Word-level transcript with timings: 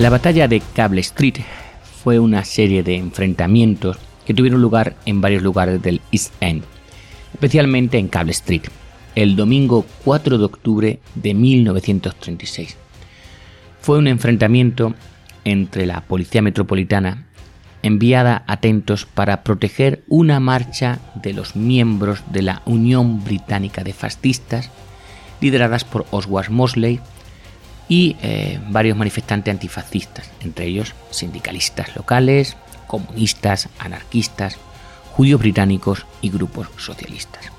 La 0.00 0.08
batalla 0.08 0.48
de 0.48 0.62
Cable 0.74 1.02
Street 1.02 1.40
fue 2.02 2.18
una 2.18 2.42
serie 2.46 2.82
de 2.82 2.96
enfrentamientos 2.96 3.98
que 4.24 4.32
tuvieron 4.32 4.62
lugar 4.62 4.96
en 5.04 5.20
varios 5.20 5.42
lugares 5.42 5.82
del 5.82 6.00
East 6.10 6.32
End, 6.40 6.64
especialmente 7.34 7.98
en 7.98 8.08
Cable 8.08 8.30
Street, 8.30 8.62
el 9.14 9.36
domingo 9.36 9.84
4 10.06 10.38
de 10.38 10.44
octubre 10.46 11.00
de 11.16 11.34
1936. 11.34 12.78
Fue 13.82 13.98
un 13.98 14.06
enfrentamiento 14.06 14.94
entre 15.44 15.84
la 15.84 16.00
Policía 16.00 16.40
Metropolitana, 16.40 17.26
enviada 17.82 18.42
a 18.46 18.54
Atentos 18.54 19.04
para 19.04 19.42
proteger 19.42 20.02
una 20.08 20.40
marcha 20.40 20.98
de 21.14 21.34
los 21.34 21.56
miembros 21.56 22.22
de 22.32 22.40
la 22.40 22.62
Unión 22.64 23.22
Británica 23.22 23.84
de 23.84 23.92
Fascistas, 23.92 24.70
lideradas 25.42 25.84
por 25.84 26.06
Oswald 26.10 26.48
Mosley 26.48 27.00
y 27.90 28.16
eh, 28.22 28.60
varios 28.68 28.96
manifestantes 28.96 29.50
antifascistas, 29.52 30.30
entre 30.40 30.66
ellos 30.66 30.94
sindicalistas 31.10 31.96
locales, 31.96 32.56
comunistas, 32.86 33.68
anarquistas, 33.80 34.56
judíos 35.10 35.40
británicos 35.40 36.06
y 36.22 36.30
grupos 36.30 36.68
socialistas. 36.76 37.50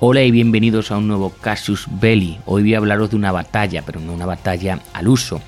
Hola 0.00 0.22
y 0.22 0.30
bienvenidos 0.30 0.90
a 0.90 0.96
un 0.96 1.06
nuevo 1.06 1.28
Casus 1.28 1.86
Belli. 2.00 2.40
Hoy 2.46 2.62
voy 2.62 2.74
a 2.74 2.78
hablaros 2.78 3.10
de 3.10 3.16
una 3.16 3.30
batalla, 3.30 3.82
pero 3.82 4.00
no 4.00 4.14
una 4.14 4.24
batalla 4.24 4.80
al 4.94 5.08
uso. 5.08 5.42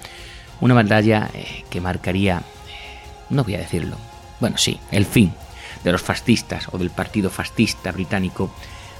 Una 0.60 0.74
batalla 0.74 1.30
eh, 1.32 1.64
que 1.70 1.80
marcaría, 1.80 2.42
eh, 2.68 2.98
no 3.30 3.42
voy 3.42 3.54
a 3.54 3.58
decirlo, 3.58 3.96
bueno 4.38 4.58
sí, 4.58 4.78
el 4.90 5.06
fin 5.06 5.32
de 5.82 5.92
los 5.92 6.02
fascistas 6.02 6.68
o 6.72 6.78
del 6.78 6.90
partido 6.90 7.30
fascista 7.30 7.90
británico 7.90 8.50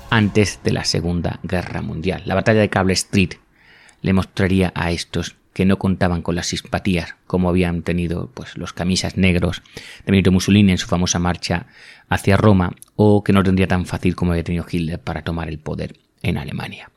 antes 0.08 0.60
de 0.64 0.72
la 0.72 0.84
Segunda 0.84 1.40
Guerra 1.42 1.82
Mundial. 1.82 2.22
La 2.24 2.34
batalla 2.34 2.60
de 2.60 2.70
Cable 2.70 2.94
Street, 2.94 3.34
le 4.02 4.12
mostraría 4.12 4.72
a 4.74 4.90
estos 4.90 5.36
que 5.56 5.64
no 5.64 5.78
contaban 5.78 6.20
con 6.20 6.34
las 6.34 6.48
simpatías 6.48 7.14
como 7.26 7.48
habían 7.48 7.82
tenido 7.82 8.30
pues, 8.34 8.58
los 8.58 8.74
camisas 8.74 9.16
negros 9.16 9.62
de 10.04 10.12
Benito 10.12 10.30
Mussolini 10.30 10.72
en 10.72 10.78
su 10.78 10.86
famosa 10.86 11.18
marcha 11.18 11.68
hacia 12.10 12.36
Roma 12.36 12.74
o 12.94 13.24
que 13.24 13.32
no 13.32 13.42
tendría 13.42 13.66
tan 13.66 13.86
fácil 13.86 14.14
como 14.14 14.32
había 14.32 14.44
tenido 14.44 14.66
Hitler 14.70 15.00
para 15.00 15.22
tomar 15.22 15.48
el 15.48 15.58
poder 15.58 15.96
en 16.22 16.36
Alemania. 16.36 16.90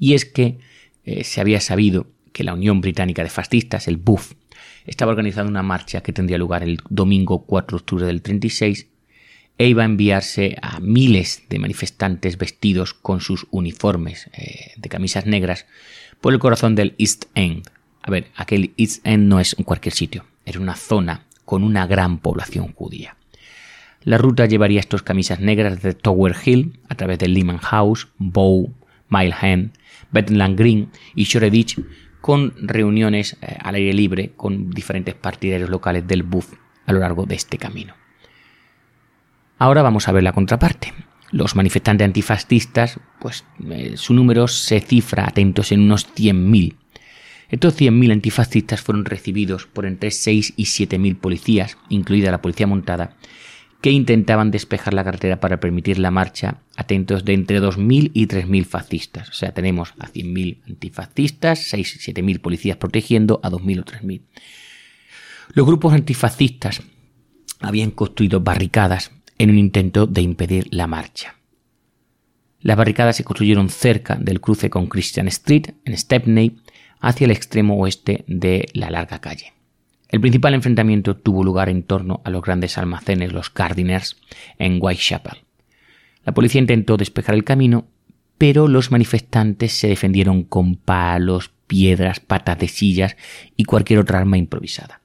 Y 0.00 0.14
es 0.14 0.24
que 0.24 0.58
eh, 1.04 1.22
se 1.22 1.40
había 1.40 1.60
sabido 1.60 2.08
que 2.32 2.42
la 2.42 2.54
Unión 2.54 2.80
Británica 2.80 3.22
de 3.22 3.30
Fascistas, 3.30 3.86
el 3.86 3.98
BUF, 3.98 4.32
estaba 4.84 5.12
organizando 5.12 5.50
una 5.50 5.62
marcha 5.62 6.00
que 6.02 6.12
tendría 6.12 6.38
lugar 6.38 6.64
el 6.64 6.80
domingo 6.88 7.44
4 7.44 7.76
de 7.76 7.80
octubre 7.80 8.06
del 8.06 8.22
36 8.22 8.88
e 9.58 9.68
iba 9.68 9.82
a 9.82 9.86
enviarse 9.86 10.56
a 10.62 10.80
miles 10.80 11.44
de 11.50 11.58
manifestantes 11.58 12.38
vestidos 12.38 12.94
con 12.94 13.20
sus 13.20 13.46
uniformes 13.50 14.30
eh, 14.32 14.72
de 14.76 14.88
camisas 14.88 15.26
negras 15.26 15.66
por 16.20 16.32
el 16.32 16.38
corazón 16.38 16.74
del 16.74 16.94
East 16.98 17.26
End. 17.34 17.68
A 18.02 18.10
ver, 18.10 18.30
aquel 18.36 18.72
East 18.76 19.06
End 19.06 19.28
no 19.28 19.40
es 19.40 19.56
cualquier 19.64 19.94
sitio, 19.94 20.24
era 20.44 20.60
una 20.60 20.76
zona 20.76 21.26
con 21.44 21.64
una 21.64 21.86
gran 21.86 22.18
población 22.18 22.72
judía. 22.72 23.16
La 24.02 24.16
ruta 24.16 24.46
llevaría 24.46 24.80
estos 24.80 25.02
camisas 25.02 25.40
negras 25.40 25.82
de 25.82 25.92
Tower 25.92 26.34
Hill 26.44 26.78
a 26.88 26.94
través 26.94 27.18
de 27.18 27.28
Lehman 27.28 27.58
House, 27.58 28.08
Bow, 28.18 28.72
Mile 29.10 29.34
End, 29.42 29.72
Betland 30.10 30.58
Green 30.58 30.90
y 31.14 31.24
Shoreditch 31.24 31.78
con 32.20 32.54
reuniones 32.56 33.36
eh, 33.42 33.56
al 33.60 33.74
aire 33.74 33.92
libre 33.92 34.32
con 34.36 34.70
diferentes 34.70 35.14
partidarios 35.14 35.68
locales 35.68 36.06
del 36.06 36.22
BUF 36.22 36.54
a 36.86 36.92
lo 36.92 37.00
largo 37.00 37.26
de 37.26 37.34
este 37.34 37.58
camino. 37.58 37.94
Ahora 39.58 39.82
vamos 39.82 40.08
a 40.08 40.12
ver 40.12 40.22
la 40.22 40.32
contraparte. 40.32 40.94
Los 41.30 41.54
manifestantes 41.54 42.04
antifascistas, 42.04 42.98
pues 43.20 43.44
eh, 43.70 43.92
su 43.96 44.14
número 44.14 44.48
se 44.48 44.80
cifra, 44.80 45.26
atentos, 45.28 45.70
en 45.70 45.80
unos 45.80 46.08
100.000. 46.14 46.74
Estos 47.50 47.80
100.000 47.80 48.12
antifascistas 48.12 48.80
fueron 48.80 49.04
recibidos 49.04 49.66
por 49.66 49.86
entre 49.86 50.10
6 50.10 50.54
y 50.56 50.64
7.000 50.64 51.18
policías, 51.18 51.78
incluida 51.88 52.30
la 52.30 52.42
policía 52.42 52.66
montada, 52.66 53.16
que 53.80 53.90
intentaban 53.90 54.50
despejar 54.50 54.92
la 54.92 55.04
carretera 55.04 55.40
para 55.40 55.58
permitir 55.58 55.98
la 55.98 56.10
marcha, 56.10 56.62
atentos, 56.76 57.24
de 57.24 57.34
entre 57.34 57.60
2.000 57.60 58.10
y 58.12 58.26
3.000 58.26 58.64
fascistas. 58.64 59.30
O 59.30 59.32
sea, 59.32 59.52
tenemos 59.52 59.94
a 59.98 60.08
100.000 60.08 60.58
antifascistas, 60.68 61.60
6 61.68 62.08
y 62.08 62.12
7.000 62.12 62.40
policías 62.40 62.76
protegiendo 62.76 63.40
a 63.42 63.50
2.000 63.50 63.80
o 63.80 63.84
3.000. 63.84 64.22
Los 65.52 65.66
grupos 65.66 65.92
antifascistas 65.94 66.82
habían 67.60 67.90
construido 67.90 68.40
barricadas 68.40 69.12
en 69.40 69.48
un 69.48 69.56
intento 69.56 70.06
de 70.06 70.20
impedir 70.20 70.68
la 70.70 70.86
marcha. 70.86 71.36
Las 72.60 72.76
barricadas 72.76 73.16
se 73.16 73.24
construyeron 73.24 73.70
cerca 73.70 74.16
del 74.16 74.38
cruce 74.38 74.68
con 74.68 74.86
Christian 74.86 75.28
Street, 75.28 75.70
en 75.86 75.96
Stepney, 75.96 76.56
hacia 77.00 77.24
el 77.24 77.30
extremo 77.30 77.78
oeste 77.78 78.22
de 78.26 78.68
la 78.74 78.90
larga 78.90 79.22
calle. 79.22 79.54
El 80.10 80.20
principal 80.20 80.52
enfrentamiento 80.52 81.16
tuvo 81.16 81.42
lugar 81.42 81.70
en 81.70 81.84
torno 81.84 82.20
a 82.24 82.28
los 82.28 82.42
grandes 82.42 82.76
almacenes, 82.76 83.32
los 83.32 83.48
Cardiners, 83.48 84.18
en 84.58 84.76
Whitechapel. 84.78 85.38
La 86.22 86.34
policía 86.34 86.60
intentó 86.60 86.98
despejar 86.98 87.34
el 87.34 87.44
camino, 87.44 87.86
pero 88.36 88.68
los 88.68 88.90
manifestantes 88.90 89.72
se 89.72 89.88
defendieron 89.88 90.42
con 90.42 90.76
palos, 90.76 91.50
piedras, 91.66 92.20
patas 92.20 92.58
de 92.58 92.68
sillas 92.68 93.16
y 93.56 93.64
cualquier 93.64 94.00
otra 94.00 94.18
arma 94.18 94.36
improvisada. 94.36 94.99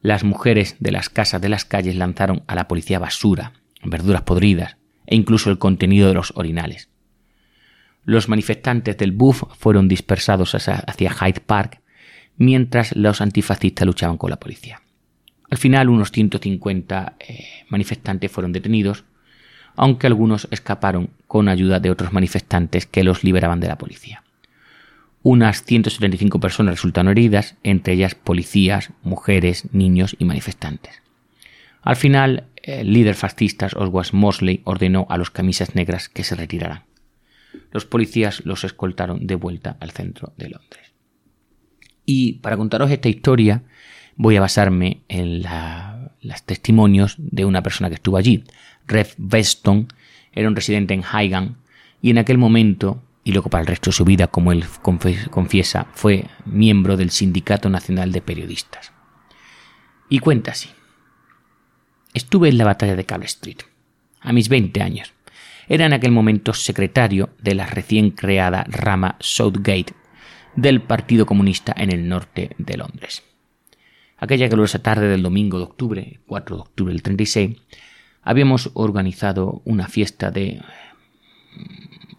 Las 0.00 0.24
mujeres 0.24 0.76
de 0.78 0.92
las 0.92 1.08
casas 1.08 1.40
de 1.40 1.48
las 1.48 1.64
calles 1.64 1.96
lanzaron 1.96 2.42
a 2.46 2.54
la 2.54 2.68
policía 2.68 2.98
basura, 2.98 3.52
verduras 3.82 4.22
podridas 4.22 4.76
e 5.06 5.16
incluso 5.16 5.50
el 5.50 5.58
contenido 5.58 6.08
de 6.08 6.14
los 6.14 6.32
orinales. 6.36 6.88
Los 8.04 8.28
manifestantes 8.28 8.96
del 8.96 9.12
BUF 9.12 9.42
fueron 9.58 9.88
dispersados 9.88 10.54
hacia 10.54 11.10
Hyde 11.10 11.40
Park, 11.40 11.80
mientras 12.36 12.94
los 12.96 13.20
antifascistas 13.20 13.86
luchaban 13.86 14.16
con 14.16 14.30
la 14.30 14.38
policía. 14.38 14.82
Al 15.50 15.58
final, 15.58 15.88
unos 15.88 16.12
150 16.12 17.16
eh, 17.18 17.44
manifestantes 17.68 18.30
fueron 18.30 18.52
detenidos, 18.52 19.04
aunque 19.76 20.06
algunos 20.06 20.48
escaparon 20.50 21.10
con 21.26 21.48
ayuda 21.48 21.80
de 21.80 21.90
otros 21.90 22.12
manifestantes 22.12 22.86
que 22.86 23.04
los 23.04 23.24
liberaban 23.24 23.60
de 23.60 23.68
la 23.68 23.78
policía. 23.78 24.22
Unas 25.30 25.62
175 25.62 26.40
personas 26.40 26.76
resultaron 26.76 27.10
heridas, 27.12 27.56
entre 27.62 27.92
ellas 27.92 28.14
policías, 28.14 28.94
mujeres, 29.02 29.68
niños 29.74 30.16
y 30.18 30.24
manifestantes. 30.24 31.02
Al 31.82 31.96
final, 31.96 32.46
el 32.62 32.94
líder 32.94 33.14
fascista 33.14 33.66
Oswald 33.66 34.14
Mosley 34.14 34.62
ordenó 34.64 35.06
a 35.10 35.18
los 35.18 35.30
camisas 35.30 35.74
negras 35.74 36.08
que 36.08 36.24
se 36.24 36.34
retiraran. 36.34 36.84
Los 37.72 37.84
policías 37.84 38.42
los 38.46 38.64
escoltaron 38.64 39.26
de 39.26 39.34
vuelta 39.34 39.76
al 39.80 39.90
centro 39.90 40.32
de 40.38 40.48
Londres. 40.48 40.94
Y 42.06 42.38
para 42.38 42.56
contaros 42.56 42.90
esta 42.90 43.10
historia, 43.10 43.64
voy 44.16 44.36
a 44.36 44.40
basarme 44.40 45.02
en 45.08 45.42
los 46.22 46.42
testimonios 46.44 47.16
de 47.18 47.44
una 47.44 47.62
persona 47.62 47.90
que 47.90 47.96
estuvo 47.96 48.16
allí. 48.16 48.44
Rev 48.86 49.08
Weston 49.18 49.88
era 50.32 50.48
un 50.48 50.56
residente 50.56 50.94
en 50.94 51.02
Highgate 51.02 51.52
y 52.00 52.08
en 52.08 52.16
aquel 52.16 52.38
momento 52.38 53.02
y 53.28 53.32
luego 53.32 53.50
para 53.50 53.60
el 53.60 53.66
resto 53.66 53.90
de 53.90 53.94
su 53.94 54.06
vida, 54.06 54.28
como 54.28 54.52
él 54.52 54.64
confiesa, 54.80 55.86
fue 55.92 56.24
miembro 56.46 56.96
del 56.96 57.10
Sindicato 57.10 57.68
Nacional 57.68 58.10
de 58.10 58.22
Periodistas. 58.22 58.90
Y 60.08 60.20
cuenta 60.20 60.52
así. 60.52 60.70
Estuve 62.14 62.48
en 62.48 62.56
la 62.56 62.64
batalla 62.64 62.96
de 62.96 63.04
Cable 63.04 63.26
Street, 63.26 63.58
a 64.22 64.32
mis 64.32 64.48
20 64.48 64.80
años. 64.80 65.12
Era 65.68 65.84
en 65.84 65.92
aquel 65.92 66.10
momento 66.10 66.54
secretario 66.54 67.28
de 67.38 67.54
la 67.54 67.66
recién 67.66 68.12
creada 68.12 68.64
rama 68.66 69.16
Southgate 69.20 69.92
del 70.56 70.80
Partido 70.80 71.26
Comunista 71.26 71.74
en 71.76 71.92
el 71.92 72.08
norte 72.08 72.56
de 72.56 72.78
Londres. 72.78 73.24
Aquella 74.16 74.48
calurosa 74.48 74.82
tarde 74.82 75.06
del 75.06 75.22
domingo 75.22 75.58
de 75.58 75.64
octubre, 75.64 76.20
4 76.26 76.56
de 76.56 76.62
octubre 76.62 76.94
del 76.94 77.02
36, 77.02 77.58
habíamos 78.22 78.70
organizado 78.72 79.60
una 79.66 79.86
fiesta 79.86 80.30
de 80.30 80.62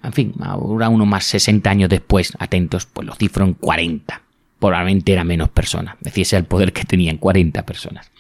en 0.04 0.14
fin, 0.14 0.34
ahora 0.42 0.90
uno 0.90 1.06
más 1.06 1.26
60 1.26 1.70
años 1.70 1.90
después, 1.90 2.34
atentos, 2.40 2.86
pues 2.86 3.08
lo 3.08 3.16
cifro 3.16 3.46
en 3.46 3.54
40. 3.54 4.22
Probablemente 4.60 5.14
era 5.14 5.24
menos 5.24 5.50
personas, 5.50 5.96
decía 6.02 6.38
el 6.38 6.46
poder 6.46 6.74
que 6.74 6.84
tenían 6.84 7.18
40 7.18 7.66
personas. 7.66 8.12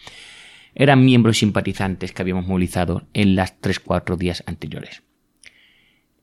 Eran 0.75 1.03
miembros 1.03 1.39
simpatizantes 1.39 2.11
que 2.11 2.21
habíamos 2.21 2.47
movilizado 2.47 3.03
en 3.13 3.35
las 3.35 3.59
3-4 3.61 4.17
días 4.17 4.43
anteriores. 4.45 5.03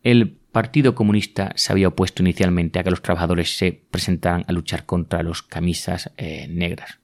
El 0.02 0.30
Partido 0.30 0.94
Comunista 0.94 1.52
se 1.56 1.72
había 1.72 1.88
opuesto 1.88 2.22
inicialmente 2.22 2.78
a 2.78 2.84
que 2.84 2.90
los 2.90 3.02
trabajadores 3.02 3.58
se 3.58 3.72
presentaran 3.72 4.44
a 4.48 4.52
luchar 4.52 4.86
contra 4.86 5.22
los 5.22 5.42
camisas 5.42 6.12
eh, 6.16 6.46
negras. 6.48 6.98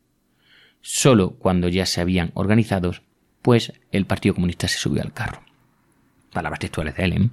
Solo 0.81 1.33
cuando 1.33 1.69
ya 1.69 1.85
se 1.85 2.01
habían 2.01 2.31
organizado, 2.35 2.93
pues 3.43 3.73
el 3.91 4.07
Partido 4.07 4.35
Comunista 4.35 4.69
se 4.69 4.79
subió 4.79 5.03
al 5.03 5.13
carro. 5.13 5.43
Palabras 6.33 6.61
textuales 6.61 6.97
de 6.97 7.05
Ellen. 7.05 7.33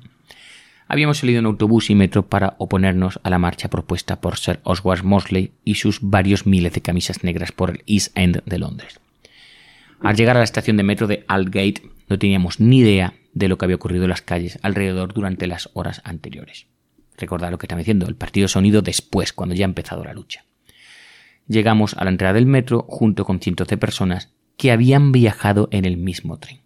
Habíamos 0.91 1.19
salido 1.19 1.37
en 1.37 1.45
autobús 1.45 1.91
y 1.91 1.95
metro 1.95 2.25
para 2.25 2.55
oponernos 2.57 3.19
a 3.21 3.29
la 3.29 3.37
marcha 3.37 3.69
propuesta 3.69 4.19
por 4.19 4.37
Sir 4.37 4.59
Oswald 4.63 5.03
Mosley 5.03 5.51
y 5.63 5.75
sus 5.75 5.99
varios 6.01 6.47
miles 6.47 6.73
de 6.73 6.81
camisas 6.81 7.23
negras 7.23 7.51
por 7.51 7.69
el 7.69 7.83
East 7.85 8.11
End 8.17 8.43
de 8.43 8.57
Londres. 8.57 8.99
Al 10.01 10.15
llegar 10.15 10.35
a 10.35 10.39
la 10.39 10.45
estación 10.45 10.77
de 10.77 10.83
metro 10.83 11.05
de 11.05 11.25
Aldgate 11.27 11.83
no 12.09 12.17
teníamos 12.17 12.59
ni 12.59 12.79
idea 12.79 13.13
de 13.33 13.47
lo 13.47 13.59
que 13.59 13.65
había 13.65 13.75
ocurrido 13.75 14.05
en 14.05 14.09
las 14.09 14.23
calles 14.23 14.57
alrededor 14.63 15.13
durante 15.13 15.45
las 15.45 15.69
horas 15.73 16.01
anteriores. 16.05 16.65
Recordad 17.19 17.51
lo 17.51 17.59
que 17.59 17.67
estaba 17.67 17.79
diciendo, 17.79 18.07
el 18.07 18.15
partido 18.15 18.47
sonido 18.47 18.81
después, 18.81 19.31
cuando 19.31 19.53
ya 19.53 19.65
ha 19.65 19.69
empezado 19.69 20.03
la 20.03 20.13
lucha. 20.13 20.45
Llegamos 21.47 21.93
a 21.97 22.03
la 22.03 22.09
entrada 22.09 22.33
del 22.33 22.47
metro 22.47 22.87
junto 22.89 23.25
con 23.25 23.39
cientos 23.39 23.67
de 23.67 23.77
personas 23.77 24.33
que 24.57 24.71
habían 24.71 25.11
viajado 25.11 25.69
en 25.71 25.85
el 25.85 25.97
mismo 25.97 26.39
tren. 26.39 26.61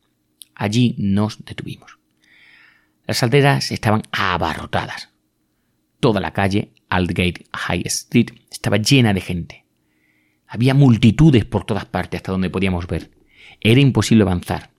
Allí 0.55 0.95
nos 0.97 1.43
detuvimos. 1.43 2.02
Las 3.05 3.21
alderas 3.21 3.71
estaban 3.71 4.03
abarrotadas. 4.11 5.09
Toda 5.99 6.21
la 6.21 6.31
calle, 6.31 6.71
Aldgate 6.89 7.45
High 7.51 7.83
Street, 7.85 8.31
estaba 8.49 8.77
llena 8.77 9.13
de 9.13 9.21
gente. 9.21 9.65
Había 10.47 10.73
multitudes 10.73 11.45
por 11.45 11.65
todas 11.65 11.85
partes 11.85 12.19
hasta 12.19 12.31
donde 12.31 12.49
podíamos 12.49 12.87
ver. 12.87 13.11
Era 13.59 13.81
imposible 13.81 14.23
avanzar. 14.23 14.71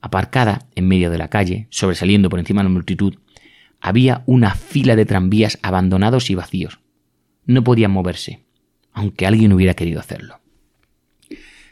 Aparcada 0.00 0.66
en 0.74 0.88
medio 0.88 1.10
de 1.10 1.18
la 1.18 1.28
calle, 1.28 1.68
sobresaliendo 1.70 2.28
por 2.28 2.38
encima 2.38 2.60
de 2.60 2.68
la 2.68 2.74
multitud, 2.74 3.14
había 3.80 4.22
una 4.26 4.54
fila 4.54 4.96
de 4.96 5.06
tranvías 5.06 5.58
abandonados 5.62 6.30
y 6.30 6.34
vacíos. 6.34 6.80
No 7.46 7.64
podían 7.64 7.92
moverse, 7.92 8.44
aunque 8.92 9.26
alguien 9.26 9.52
hubiera 9.52 9.74
querido 9.74 10.00
hacerlo. 10.00 10.40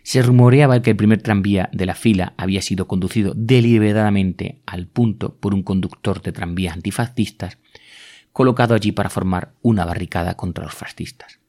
Se 0.07 0.23
rumoreaba 0.23 0.83
que 0.83 0.91
el 0.91 0.97
primer 0.97 1.21
tranvía 1.21 1.69
de 1.73 1.85
la 1.85 1.97
fila 1.97 2.33
había 2.37 2.63
sido 2.63 2.87
conducido 2.87 3.33
deliberadamente 3.35 4.61
al 4.65 4.87
punto 4.87 5.35
por 5.35 5.53
un 5.53 5.65
conductor 5.65 6.23
de 6.23 6.31
tranvías 6.31 6.75
antifascistas, 6.75 7.59
colocado 8.33 8.77
allí 8.77 8.93
para 8.93 9.11
formar 9.11 9.55
una 9.63 9.85
barricada 9.85 10.37
contra 10.37 10.63
los 10.63 10.75
fascistas. 10.75 11.41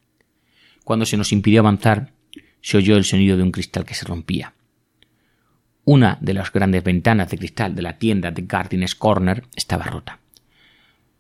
Cuando 0.83 1.06
se 1.06 1.18
nos 1.18 1.31
impidió 1.33 1.59
avanzar, 1.59 2.13
se 2.59 2.77
oyó 2.77 2.98
el 2.98 3.04
sonido 3.04 3.38
de 3.38 3.44
un 3.44 3.51
cristal 3.51 3.86
que 3.86 3.94
se 3.94 4.06
rompía. 4.06 4.56
Una 5.86 6.18
de 6.19 6.33
las 6.33 6.51
grandes 6.51 6.83
ventanas 6.83 7.30
de 7.30 7.38
cristal 7.38 7.75
de 7.75 7.83
la 7.83 8.00
tienda 8.00 8.31
de 8.31 8.42
Gardiner's 8.42 8.95
Corner 8.95 9.44
estaba 9.56 9.86
rota. 9.86 10.19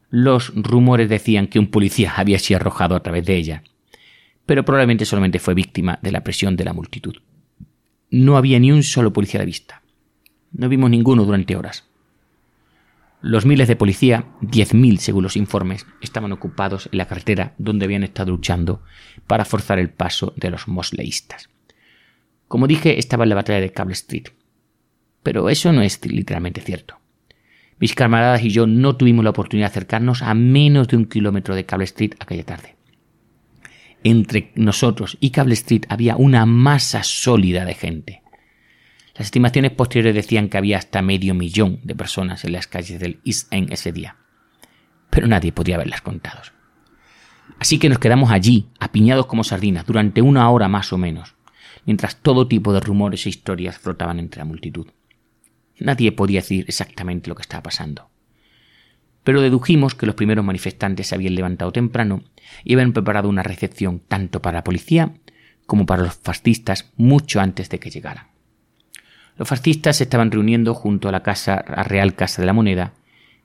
Los 0.09 0.53
rumores 0.55 1.07
decían 1.07 1.45
que 1.45 1.59
un 1.59 1.69
policía 1.69 2.13
había 2.17 2.39
sido 2.39 2.59
arrojado 2.59 2.95
a 2.95 3.03
través 3.03 3.27
de 3.27 3.35
ella, 3.35 3.63
pero 4.47 4.65
probablemente 4.65 5.05
solamente 5.05 5.37
fue 5.37 5.53
víctima 5.53 5.99
de 6.01 6.11
la 6.11 6.23
presión 6.23 6.55
de 6.55 6.65
la 6.65 6.73
multitud. 6.73 7.17
No 8.09 8.37
había 8.37 8.59
ni 8.59 8.71
un 8.71 8.83
solo 8.83 9.11
policía 9.11 9.41
de 9.41 9.45
vista. 9.45 9.81
No 10.51 10.69
vimos 10.69 10.89
ninguno 10.89 11.25
durante 11.25 11.55
horas. 11.55 11.83
Los 13.21 13.45
miles 13.45 13.67
de 13.67 13.75
policía, 13.75 14.25
diez 14.41 14.73
mil 14.73 14.99
según 14.99 15.23
los 15.23 15.35
informes, 15.35 15.85
estaban 16.01 16.31
ocupados 16.31 16.87
en 16.91 16.99
la 16.99 17.07
carretera 17.07 17.53
donde 17.57 17.85
habían 17.85 18.03
estado 18.03 18.31
luchando 18.31 18.81
para 19.25 19.43
forzar 19.43 19.79
el 19.79 19.89
paso 19.89 20.33
de 20.37 20.51
los 20.51 20.67
mosleístas. 20.67 21.49
Como 22.47 22.67
dije, 22.67 22.97
estaba 22.97 23.23
en 23.23 23.29
la 23.29 23.35
batalla 23.35 23.59
de 23.59 23.73
Cable 23.73 23.93
Street. 23.93 24.27
Pero 25.23 25.49
eso 25.49 25.73
no 25.73 25.81
es 25.81 25.99
literalmente 26.05 26.61
cierto. 26.61 26.99
Mis 27.79 27.93
camaradas 27.93 28.41
y 28.43 28.51
yo 28.51 28.67
no 28.67 28.95
tuvimos 28.95 29.23
la 29.23 29.31
oportunidad 29.31 29.67
de 29.67 29.71
acercarnos 29.71 30.21
a 30.21 30.33
menos 30.33 30.87
de 30.87 30.95
un 30.95 31.05
kilómetro 31.05 31.55
de 31.55 31.65
Cable 31.65 31.83
Street 31.83 32.13
aquella 32.19 32.45
tarde 32.45 32.77
entre 34.03 34.51
nosotros 34.55 35.17
y 35.19 35.31
Cable 35.31 35.53
Street 35.53 35.83
había 35.89 36.15
una 36.15 36.45
masa 36.45 37.03
sólida 37.03 37.65
de 37.65 37.73
gente. 37.73 38.21
Las 39.15 39.27
estimaciones 39.27 39.71
posteriores 39.71 40.15
decían 40.15 40.49
que 40.49 40.57
había 40.57 40.77
hasta 40.77 41.01
medio 41.01 41.33
millón 41.33 41.79
de 41.83 41.95
personas 41.95 42.45
en 42.45 42.51
las 42.51 42.67
calles 42.67 42.99
del 42.99 43.19
East 43.25 43.51
End 43.51 43.71
ese 43.71 43.91
día, 43.91 44.17
pero 45.09 45.27
nadie 45.27 45.51
podía 45.51 45.75
haberlas 45.75 46.01
contado. 46.01 46.41
Así 47.59 47.79
que 47.79 47.89
nos 47.89 47.99
quedamos 47.99 48.31
allí, 48.31 48.69
apiñados 48.79 49.25
como 49.25 49.43
sardinas, 49.43 49.85
durante 49.85 50.21
una 50.21 50.49
hora 50.51 50.67
más 50.67 50.93
o 50.93 50.97
menos, 50.97 51.35
mientras 51.85 52.17
todo 52.17 52.47
tipo 52.47 52.73
de 52.73 52.79
rumores 52.79 53.25
e 53.25 53.29
historias 53.29 53.79
flotaban 53.79 54.19
entre 54.19 54.39
la 54.39 54.45
multitud. 54.45 54.87
Nadie 55.79 56.11
podía 56.11 56.41
decir 56.41 56.65
exactamente 56.67 57.29
lo 57.29 57.35
que 57.35 57.41
estaba 57.41 57.63
pasando 57.63 58.09
pero 59.27 59.41
dedujimos 59.41 59.93
que 59.93 60.05
los 60.05 60.15
primeros 60.15 60.45
manifestantes 60.45 61.07
se 61.07 61.15
habían 61.15 61.35
levantado 61.35 61.73
temprano 61.73 62.23
y 62.63 62.75
habían 62.75 62.93
preparado 62.93 63.27
una 63.27 63.43
recepción 63.43 63.99
tanto 63.99 64.41
para 64.41 64.59
la 64.59 64.63
policía 64.63 65.15
como 65.65 65.85
para 65.85 66.03
los 66.03 66.15
fascistas 66.15 66.93
mucho 66.95 67.41
antes 67.41 67.67
de 67.67 67.77
que 67.77 67.89
llegaran. 67.89 68.27
Los 69.35 69.49
fascistas 69.49 69.97
se 69.97 70.05
estaban 70.05 70.31
reuniendo 70.31 70.73
junto 70.73 71.09
a 71.09 71.11
la 71.11 71.23
casa 71.23 71.55
a 71.55 71.83
Real 71.83 72.15
Casa 72.15 72.41
de 72.41 72.45
la 72.45 72.53
Moneda 72.53 72.93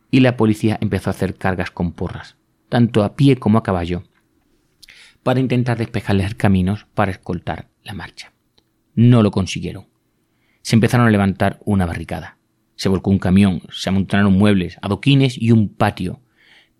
y 0.08 0.20
la 0.20 0.36
policía 0.36 0.78
empezó 0.80 1.10
a 1.10 1.14
hacer 1.14 1.34
cargas 1.34 1.72
con 1.72 1.90
porras, 1.90 2.36
tanto 2.68 3.02
a 3.02 3.16
pie 3.16 3.38
como 3.38 3.58
a 3.58 3.64
caballo, 3.64 4.04
para 5.24 5.40
intentar 5.40 5.78
despejarles 5.78 6.36
caminos 6.36 6.86
para 6.94 7.10
escoltar 7.10 7.70
la 7.82 7.94
marcha. 7.94 8.30
No 8.94 9.20
lo 9.20 9.32
consiguieron. 9.32 9.88
Se 10.62 10.76
empezaron 10.76 11.08
a 11.08 11.10
levantar 11.10 11.58
una 11.64 11.86
barricada. 11.86 12.38
Se 12.82 12.88
volcó 12.88 13.10
un 13.10 13.20
camión, 13.20 13.62
se 13.70 13.90
amontonaron 13.90 14.32
muebles, 14.32 14.76
adoquines 14.82 15.40
y 15.40 15.52
un 15.52 15.72
patio 15.72 16.20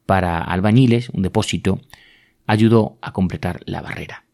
para 0.04 0.40
albañiles, 0.40 1.10
un 1.10 1.22
depósito, 1.22 1.80
ayudó 2.44 2.98
a 3.02 3.12
completar 3.12 3.60
la 3.66 3.82
barrera. 3.82 4.24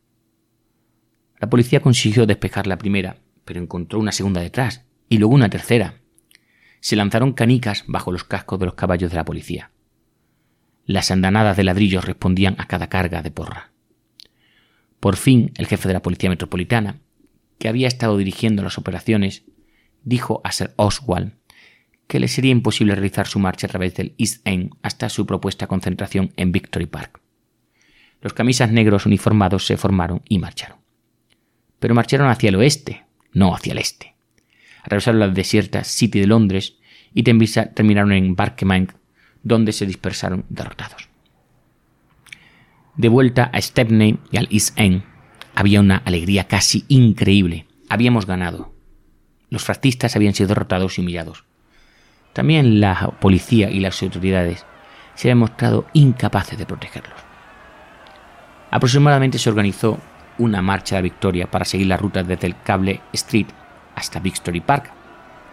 La 1.39 1.51
policía 1.51 1.81
consiguió 1.81 2.25
despejar 2.25 2.67
la 2.67 2.79
primera, 2.79 3.19
pero 3.45 3.61
encontró 3.61 3.99
una 3.99 4.13
segunda 4.13 4.41
detrás 4.41 4.87
y 5.11 5.19
luego 5.19 5.35
una 5.35 5.51
tercera. 5.51 6.01
Se 6.81 6.97
lanzaron 6.97 7.35
canicas 7.35 7.85
bajo 7.87 8.13
los 8.13 8.25
cascos 8.25 8.59
de 8.59 8.65
los 8.65 8.75
caballos 8.75 9.11
de 9.11 9.17
la 9.17 9.27
policía. 9.27 9.71
Las 10.87 11.11
andanadas 11.11 11.59
de 11.59 11.65
ladrillos 11.65 12.07
respondían 12.07 12.57
a 12.57 12.67
cada 12.67 12.89
carga 12.89 13.21
de 13.21 13.31
porra. 13.31 13.73
Por 15.01 15.17
fin, 15.17 15.53
el 15.59 15.67
jefe 15.67 15.87
de 15.87 15.93
la 15.93 16.01
Policía 16.01 16.31
Metropolitana, 16.31 17.03
que 17.59 17.69
había 17.69 17.89
estado 17.89 18.17
dirigiendo 18.17 18.63
las 18.63 18.79
operaciones, 18.79 19.45
dijo 20.03 20.41
a 20.45 20.53
Sir 20.53 20.73
Oswald 20.77 21.35
que 22.09 22.19
le 22.19 22.27
sería 22.27 22.51
imposible 22.51 22.95
realizar 22.95 23.27
su 23.29 23.39
marcha 23.39 23.67
a 23.67 23.71
través 23.71 23.95
del 23.95 24.15
East 24.19 24.41
End 24.47 24.73
hasta 24.83 25.09
su 25.11 25.27
propuesta 25.27 25.67
concentración 25.67 26.33
en 26.37 26.51
Victory 26.51 26.87
Park. 26.87 27.21
Los 28.23 28.33
camisas 28.33 28.73
negros 28.73 29.07
uniformados 29.07 29.67
se 29.67 29.77
formaron 29.77 30.23
y 30.29 30.39
marcharon. 30.39 30.79
Pero 31.79 31.95
marcharon 31.95 32.29
hacia 32.29 32.49
el 32.49 32.57
oeste, 32.57 33.05
no 33.33 33.55
hacia 33.55 33.73
el 33.73 33.79
este. 33.79 34.17
Atravesaron 34.83 35.21
la 35.21 35.29
desierta 35.29 35.85
City 35.85 36.19
de 36.19 36.27
Londres 36.27 36.79
y 37.15 37.23
terminaron 37.23 38.13
en 38.13 38.35
Barkman, 38.35 38.89
donde 39.43 39.73
se 39.73 39.87
dispersaron 39.87 40.47
derrotados. 40.49 41.09
De 42.97 43.09
vuelta 43.09 43.45
a 43.53 43.61
Stepney 43.61 44.19
y 44.33 44.39
al 44.39 44.49
East 44.51 44.79
End, 44.79 45.05
había 45.55 45.81
una 45.81 45.99
alegría 45.99 46.49
casi 46.49 46.85
increíble. 46.89 47.67
Habíamos 47.89 48.27
ganado. 48.27 48.75
Los 49.51 49.65
fascistas 49.65 50.17
habían 50.17 50.35
sido 50.35 50.49
derrotados 50.49 50.99
y 50.99 51.03
humillados. 51.03 51.48
También 52.39 52.81
la 52.81 52.95
policía 53.19 53.69
y 53.69 53.81
las 53.81 54.01
autoridades 54.01 54.65
se 55.17 55.27
habían 55.27 55.39
mostrado 55.39 55.87
incapaces 55.93 56.57
de 56.57 56.67
protegerlos. 56.67 57.19
Aproximadamente 58.71 59.41
se 59.41 59.51
organizó 59.51 59.99
una 60.39 60.63
marcha 60.63 60.95
de 60.95 61.03
victoria 61.03 61.51
para 61.51 61.65
seguir 61.65 61.89
la 61.89 61.97
ruta 61.97 62.23
desde 62.23 62.47
el 62.47 62.55
Cable 62.63 63.01
Street 63.13 63.49
hasta 63.97 64.21
Victory 64.21 64.61
Park, 64.61 64.89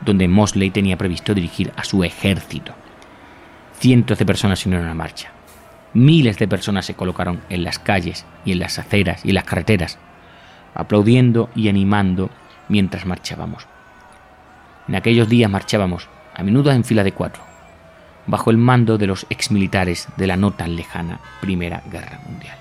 donde 0.01 0.27
Mosley 0.27 0.69
tenía 0.69 0.95
previsto 0.95 1.33
dirigir 1.33 1.73
a 1.75 1.83
su 1.83 2.03
ejército. 2.03 2.75
Cientos 3.79 4.19
de 4.19 4.25
personas 4.27 4.59
se 4.59 4.69
unieron 4.69 4.85
a 4.85 4.89
la 4.89 4.93
marcha. 4.93 5.31
Miles 5.95 6.37
de 6.37 6.47
personas 6.47 6.85
se 6.85 6.93
colocaron 6.93 7.41
en 7.49 7.63
las 7.63 7.79
calles 7.79 8.27
y 8.45 8.51
en 8.51 8.59
las 8.59 8.77
aceras 8.77 9.25
y 9.25 9.29
en 9.29 9.35
las 9.35 9.45
carreteras, 9.45 9.97
aplaudiendo 10.75 11.49
y 11.55 11.67
animando 11.67 12.29
mientras 12.69 13.07
marchábamos. 13.07 13.65
En 14.87 14.93
aquellos 14.93 15.27
días 15.27 15.49
marchábamos 15.49 16.09
a 16.35 16.43
menudo 16.43 16.71
en 16.71 16.83
fila 16.83 17.03
de 17.03 17.13
cuatro, 17.13 17.41
bajo 18.27 18.51
el 18.51 18.57
mando 18.57 18.97
de 18.97 19.07
los 19.07 19.25
exmilitares 19.29 20.07
de 20.17 20.27
la 20.27 20.35
no 20.35 20.51
tan 20.51 20.75
lejana 20.75 21.19
Primera 21.41 21.81
Guerra 21.89 22.19
Mundial. 22.27 22.57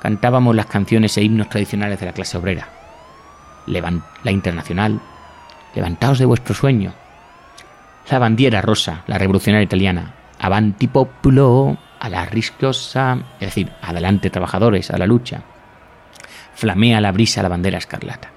Cantábamos 0.00 0.54
las 0.54 0.66
canciones 0.66 1.16
e 1.16 1.22
himnos 1.22 1.48
tradicionales 1.48 1.98
de 1.98 2.06
la 2.06 2.12
clase 2.12 2.36
obrera. 2.36 2.68
la 3.66 4.30
Internacional, 4.30 5.00
Levantaos 5.74 6.18
de 6.18 6.24
vuestro 6.24 6.54
sueño. 6.54 6.92
La 8.08 8.18
bandiera 8.18 8.60
rosa, 8.60 9.02
la 9.06 9.18
revolucionaria 9.18 9.64
italiana. 9.64 10.14
Avanti 10.38 10.86
populo, 10.86 11.76
a 11.98 12.08
la 12.08 12.26
rischiosa, 12.26 13.18
es 13.40 13.48
decir, 13.48 13.72
adelante 13.82 14.30
trabajadores, 14.30 14.90
a 14.90 14.98
la 14.98 15.06
lucha. 15.06 15.42
Flamea 16.54 17.00
la 17.00 17.10
brisa 17.10 17.42
la 17.42 17.48
bandera 17.48 17.78
escarlata. 17.78 18.30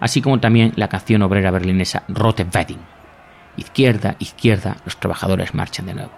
Así 0.00 0.20
como 0.20 0.40
también 0.40 0.72
la 0.76 0.88
canción 0.88 1.22
obrera 1.22 1.50
berlinesa 1.50 2.02
Rote 2.08 2.44
Wedding 2.52 2.97
Izquierda, 3.58 4.14
izquierda, 4.20 4.76
los 4.84 4.96
trabajadores 4.98 5.52
marchan 5.52 5.86
de 5.86 5.94
nuevo. 5.94 6.12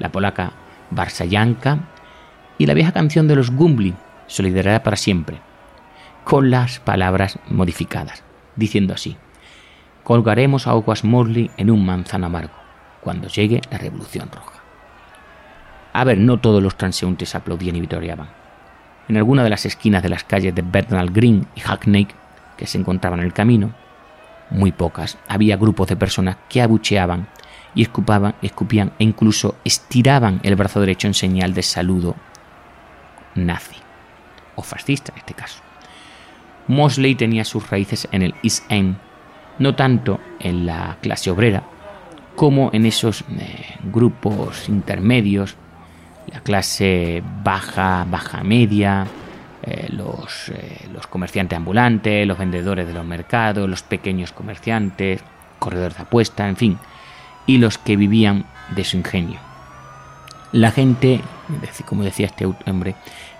La 0.00 0.10
polaca 0.10 0.52
Varsayanka 0.90 1.78
y 2.58 2.66
la 2.66 2.74
vieja 2.74 2.92
canción 2.92 3.28
de 3.28 3.36
los 3.36 3.52
Gumbli, 3.52 3.94
Solidaridad 4.26 4.82
para 4.82 4.96
siempre, 4.96 5.38
con 6.24 6.50
las 6.50 6.80
palabras 6.80 7.38
modificadas, 7.48 8.24
diciendo 8.56 8.94
así: 8.94 9.16
Colgaremos 10.02 10.66
a 10.66 10.74
Oguas 10.74 11.04
Morley 11.04 11.52
en 11.56 11.70
un 11.70 11.86
manzano 11.86 12.26
amargo 12.26 12.54
cuando 13.00 13.28
llegue 13.28 13.60
la 13.70 13.78
Revolución 13.78 14.28
Roja. 14.32 14.60
A 15.92 16.04
ver, 16.04 16.18
no 16.18 16.40
todos 16.40 16.62
los 16.62 16.76
transeúntes 16.76 17.34
aplaudían 17.36 17.76
y 17.76 17.80
vitoreaban. 17.80 18.28
En 19.08 19.16
alguna 19.16 19.44
de 19.44 19.50
las 19.50 19.66
esquinas 19.66 20.02
de 20.02 20.08
las 20.08 20.24
calles 20.24 20.54
de 20.54 20.62
Bethnal 20.62 21.10
Green 21.10 21.46
y 21.54 21.60
Hackney, 21.60 22.08
que 22.56 22.66
se 22.66 22.78
encontraban 22.78 23.20
en 23.20 23.26
el 23.26 23.32
camino, 23.32 23.72
muy 24.52 24.72
pocas, 24.72 25.18
había 25.28 25.56
grupos 25.56 25.88
de 25.88 25.96
personas 25.96 26.36
que 26.48 26.62
abucheaban 26.62 27.28
y 27.74 27.82
escupaban, 27.82 28.34
escupían 28.42 28.92
e 28.98 29.04
incluso 29.04 29.56
estiraban 29.64 30.40
el 30.42 30.56
brazo 30.56 30.80
derecho 30.80 31.06
en 31.06 31.14
señal 31.14 31.54
de 31.54 31.62
saludo 31.62 32.16
nazi, 33.34 33.76
o 34.56 34.62
fascista 34.62 35.12
en 35.12 35.18
este 35.18 35.34
caso. 35.34 35.62
Mosley 36.68 37.14
tenía 37.14 37.44
sus 37.44 37.68
raíces 37.70 38.06
en 38.12 38.22
el 38.22 38.34
East 38.42 38.64
End, 38.70 38.96
no 39.58 39.74
tanto 39.74 40.20
en 40.38 40.66
la 40.66 40.98
clase 41.00 41.30
obrera, 41.30 41.64
como 42.36 42.70
en 42.72 42.86
esos 42.86 43.22
eh, 43.38 43.76
grupos 43.84 44.68
intermedios, 44.68 45.56
la 46.26 46.40
clase 46.40 47.22
baja, 47.42 48.06
baja 48.08 48.42
media, 48.42 49.06
eh, 49.62 49.88
los, 49.90 50.48
eh, 50.48 50.88
los 50.92 51.06
comerciantes 51.06 51.56
ambulantes, 51.56 52.26
los 52.26 52.38
vendedores 52.38 52.86
de 52.86 52.92
los 52.92 53.04
mercados, 53.04 53.68
los 53.68 53.82
pequeños 53.82 54.32
comerciantes, 54.32 55.22
corredores 55.58 55.96
de 55.96 56.02
apuesta, 56.02 56.48
en 56.48 56.56
fin, 56.56 56.78
y 57.46 57.58
los 57.58 57.78
que 57.78 57.96
vivían 57.96 58.44
de 58.74 58.84
su 58.84 58.96
ingenio. 58.96 59.38
La 60.50 60.72
gente, 60.72 61.20
como 61.86 62.02
decía 62.02 62.26
este 62.26 62.46
hombre, 62.66 62.96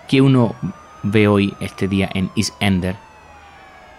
que 0.09 0.21
uno 0.21 0.55
ve 1.03 1.27
hoy 1.27 1.55
este 1.61 1.89
día 1.89 2.09
en 2.15 2.31
East 2.37 2.55
Ender, 2.61 2.97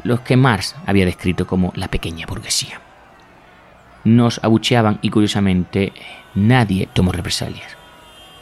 los 0.04 0.22
que 0.22 0.38
Marx 0.38 0.76
había 0.86 1.06
descrito 1.06 1.46
como 1.46 1.74
la 1.76 1.90
pequeña 1.90 2.26
burguesía. 2.26 2.80
Nos 4.06 4.44
abucheaban 4.44 5.00
y 5.02 5.10
curiosamente 5.10 5.94
nadie 6.36 6.88
tomó 6.94 7.12
represalias, 7.12 7.78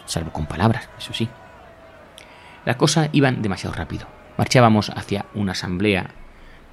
salvo 0.05 0.31
con 0.31 0.45
palabras, 0.45 0.89
eso 0.97 1.13
sí. 1.13 1.27
Las 2.65 2.75
cosas 2.75 3.09
iban 3.11 3.41
demasiado 3.41 3.75
rápido. 3.75 4.07
Marchábamos 4.37 4.91
hacia 4.91 5.25
una 5.33 5.53
asamblea 5.53 6.11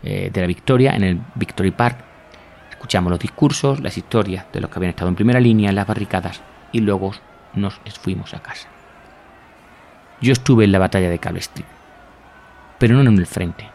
eh, 0.03 0.31
de 0.33 0.41
la 0.41 0.47
Victoria 0.47 0.95
en 0.95 1.05
el 1.05 1.21
Victory 1.35 1.71
Park. 1.71 1.99
Escuchamos 2.71 3.11
los 3.11 3.19
discursos, 3.19 3.81
las 3.81 3.97
historias 3.97 4.47
de 4.53 4.61
los 4.61 4.71
que 4.71 4.79
habían 4.79 4.91
estado 4.91 5.09
en 5.09 5.17
primera 5.17 5.41
línea 5.41 5.71
en 5.71 5.77
las 5.77 5.87
barricadas 5.87 6.43
y 6.73 6.81
luego 6.81 7.13
nos 7.55 7.81
fuimos 8.01 8.35
a 8.35 8.43
casa. 8.43 8.69
Yo 10.21 10.33
estuve 10.33 10.65
en 10.65 10.73
la 10.73 10.79
batalla 10.79 11.09
de 11.09 11.19
Cable 11.19 11.41
Street, 11.41 11.67
pero 12.79 12.95
no 12.95 13.09
en 13.09 13.19
el 13.19 13.27
frente. 13.27 13.69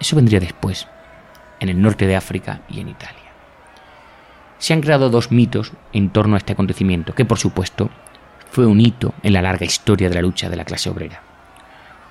Eso 0.00 0.16
vendría 0.16 0.40
después, 0.40 0.88
en 1.60 1.68
el 1.68 1.80
norte 1.80 2.06
de 2.06 2.16
África 2.16 2.62
y 2.68 2.80
en 2.80 2.88
Italia. 2.88 3.18
Se 4.58 4.72
han 4.72 4.80
creado 4.80 5.10
dos 5.10 5.30
mitos 5.30 5.72
en 5.92 6.10
torno 6.10 6.34
a 6.34 6.38
este 6.38 6.52
acontecimiento, 6.52 7.14
que 7.14 7.24
por 7.24 7.38
supuesto 7.38 7.90
fue 8.50 8.66
un 8.66 8.80
hito 8.80 9.14
en 9.22 9.32
la 9.32 9.42
larga 9.42 9.66
historia 9.66 10.08
de 10.08 10.16
la 10.16 10.22
lucha 10.22 10.48
de 10.48 10.56
la 10.56 10.64
clase 10.64 10.90
obrera. 10.90 11.27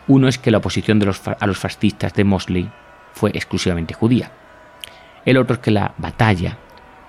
Uno 0.08 0.28
es 0.28 0.38
que 0.38 0.52
la 0.52 0.60
oposición 0.60 1.02
a 1.40 1.48
los 1.48 1.58
fascistas 1.58 2.14
de 2.14 2.24
Mosley 2.24 2.72
fue 3.14 3.32
exclusivamente 3.32 3.94
judía. 3.94 4.32
El 5.26 5.38
otro 5.38 5.56
es 5.56 5.62
que 5.62 5.72
la 5.72 5.94
batalla 5.98 6.58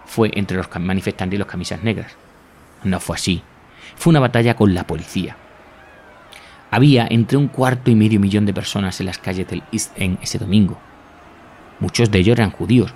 fue 0.06 0.30
entre 0.34 0.56
los 0.56 0.68
manifestantes 0.80 1.36
y 1.36 1.38
los 1.38 1.46
camisas 1.46 1.82
negras. 1.82 2.16
No 2.82 2.98
fue 2.98 3.16
así. 3.16 3.42
Fue 3.96 4.10
una 4.10 4.20
batalla 4.20 4.56
con 4.56 4.74
la 4.74 4.86
policía, 4.86 5.36
había 6.70 7.06
entre 7.08 7.38
un 7.38 7.48
cuarto 7.48 7.90
y 7.90 7.94
medio 7.94 8.20
millón 8.20 8.44
de 8.44 8.52
personas 8.52 9.00
en 9.00 9.06
las 9.06 9.18
calles 9.18 9.48
del 9.48 9.62
East 9.72 9.92
End 9.98 10.18
ese 10.20 10.38
domingo. 10.38 10.78
Muchos 11.80 12.10
de 12.10 12.18
ellos 12.18 12.38
eran 12.38 12.50
judíos, 12.50 12.92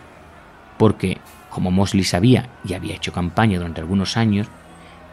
porque, 0.76 1.18
como 1.48 1.70
Mosley 1.70 2.04
sabía 2.04 2.50
y 2.64 2.74
había 2.74 2.94
hecho 2.94 3.12
campaña 3.12 3.58
durante 3.58 3.80
algunos 3.80 4.16
años, 4.16 4.48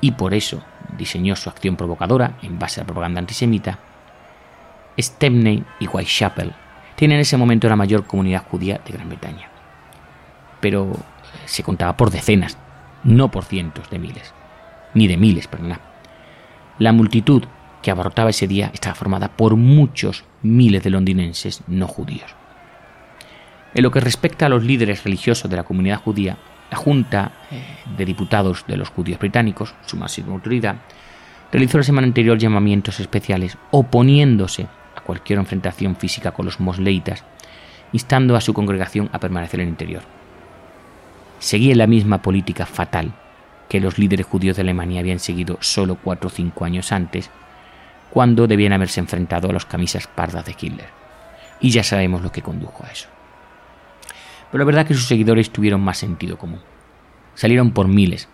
y 0.01 0.12
por 0.12 0.34
eso 0.34 0.62
diseñó 0.98 1.36
su 1.36 1.50
acción 1.50 1.75
provocadora 1.75 2.38
en 2.41 2.60
base 2.60 2.79
a 2.79 2.84
la 2.84 2.88
propaganda 2.88 3.19
antisemita, 3.19 3.79
Stepney 5.00 5.63
y 5.79 5.88
Whitechapel 5.88 6.53
tienen 6.96 7.15
en 7.15 7.22
ese 7.22 7.38
momento 7.38 7.70
la 7.70 7.75
mayor 7.75 8.06
comunidad 8.06 8.46
judía 8.50 8.82
de 8.86 8.91
Gran 8.91 9.08
Bretaña. 9.08 9.50
Pero 10.60 10.91
se 11.46 11.63
contaba 11.63 11.96
por 11.96 12.12
decenas, 12.12 12.58
no 13.03 13.32
por 13.32 13.46
cientos 13.46 13.89
de 13.89 14.00
miles, 14.00 14.34
ni 14.94 15.08
de 15.08 15.15
miles, 15.18 15.48
perdón. 15.48 15.77
La 16.77 16.91
multitud 16.91 17.44
que 17.82 17.91
abarrotaba 17.91 18.32
ese 18.32 18.48
día 18.48 18.72
estaba 18.74 18.96
formada 18.96 19.29
por 19.29 19.56
muchos 19.56 20.25
miles 20.41 20.84
de 20.84 20.89
londinenses 20.89 21.63
no 21.68 21.88
judíos. 21.88 22.36
En 23.74 23.84
lo 23.84 23.91
que 23.91 24.00
respecta 24.00 24.48
a 24.48 24.50
los 24.50 24.63
líderes 24.63 25.03
religiosos 25.03 25.50
de 25.50 25.56
la 25.56 25.63
comunidad 25.63 26.01
judía, 26.01 26.38
la 26.72 26.77
Junta 26.77 27.32
eh, 27.51 27.63
de 27.98 28.06
Diputados 28.06 28.65
de 28.68 28.77
los 28.77 28.89
Judíos 28.89 29.20
Británicos, 29.20 29.74
su 29.86 29.96
máxima 29.98 30.34
autoridad, 30.34 30.75
realizó 31.51 31.77
la 31.77 31.84
semana 31.84 32.08
anterior 32.08 32.38
llamamientos 32.38 33.00
especiales 33.00 33.58
oponiéndose 33.72 34.68
cualquier 35.10 35.39
enfrentación 35.39 35.96
física 35.96 36.34
con 36.34 36.46
los 36.46 36.60
mosleitas, 36.60 37.24
instando 37.94 38.36
a 38.36 38.42
su 38.42 38.54
congregación 38.54 39.10
a 39.12 39.20
permanecer 39.20 39.60
en 39.60 39.66
el 39.66 39.72
interior. 39.72 40.04
Seguía 41.39 41.74
la 41.74 41.88
misma 41.88 42.22
política 42.22 42.68
fatal 42.68 43.13
que 43.70 43.80
los 43.80 43.98
líderes 43.98 44.28
judíos 44.28 44.56
de 44.56 44.62
Alemania 44.62 45.00
habían 45.00 45.18
seguido 45.18 45.58
solo 45.62 45.96
cuatro 45.96 46.28
o 46.28 46.30
cinco 46.30 46.63
años 46.63 46.92
antes 46.92 47.32
cuando 48.12 48.46
debían 48.46 48.72
haberse 48.72 49.00
enfrentado 49.00 49.50
a 49.50 49.51
los 49.51 49.66
camisas 49.66 50.06
pardas 50.06 50.46
de 50.46 50.56
Hitler. 50.60 50.89
Y 51.60 51.72
ya 51.72 51.84
sabemos 51.84 52.22
lo 52.22 52.32
que 52.32 52.44
condujo 52.44 52.86
a 52.86 52.92
eso. 52.92 53.08
Pero 54.51 54.60
la 54.60 54.66
verdad 54.66 54.84
es 54.84 54.89
que 54.89 54.94
sus 54.94 55.08
seguidores 55.08 55.50
tuvieron 55.50 55.82
más 55.82 55.98
sentido 55.98 56.38
común. 56.38 56.62
Salieron 57.34 57.72
por 57.72 57.88
miles. 57.88 58.30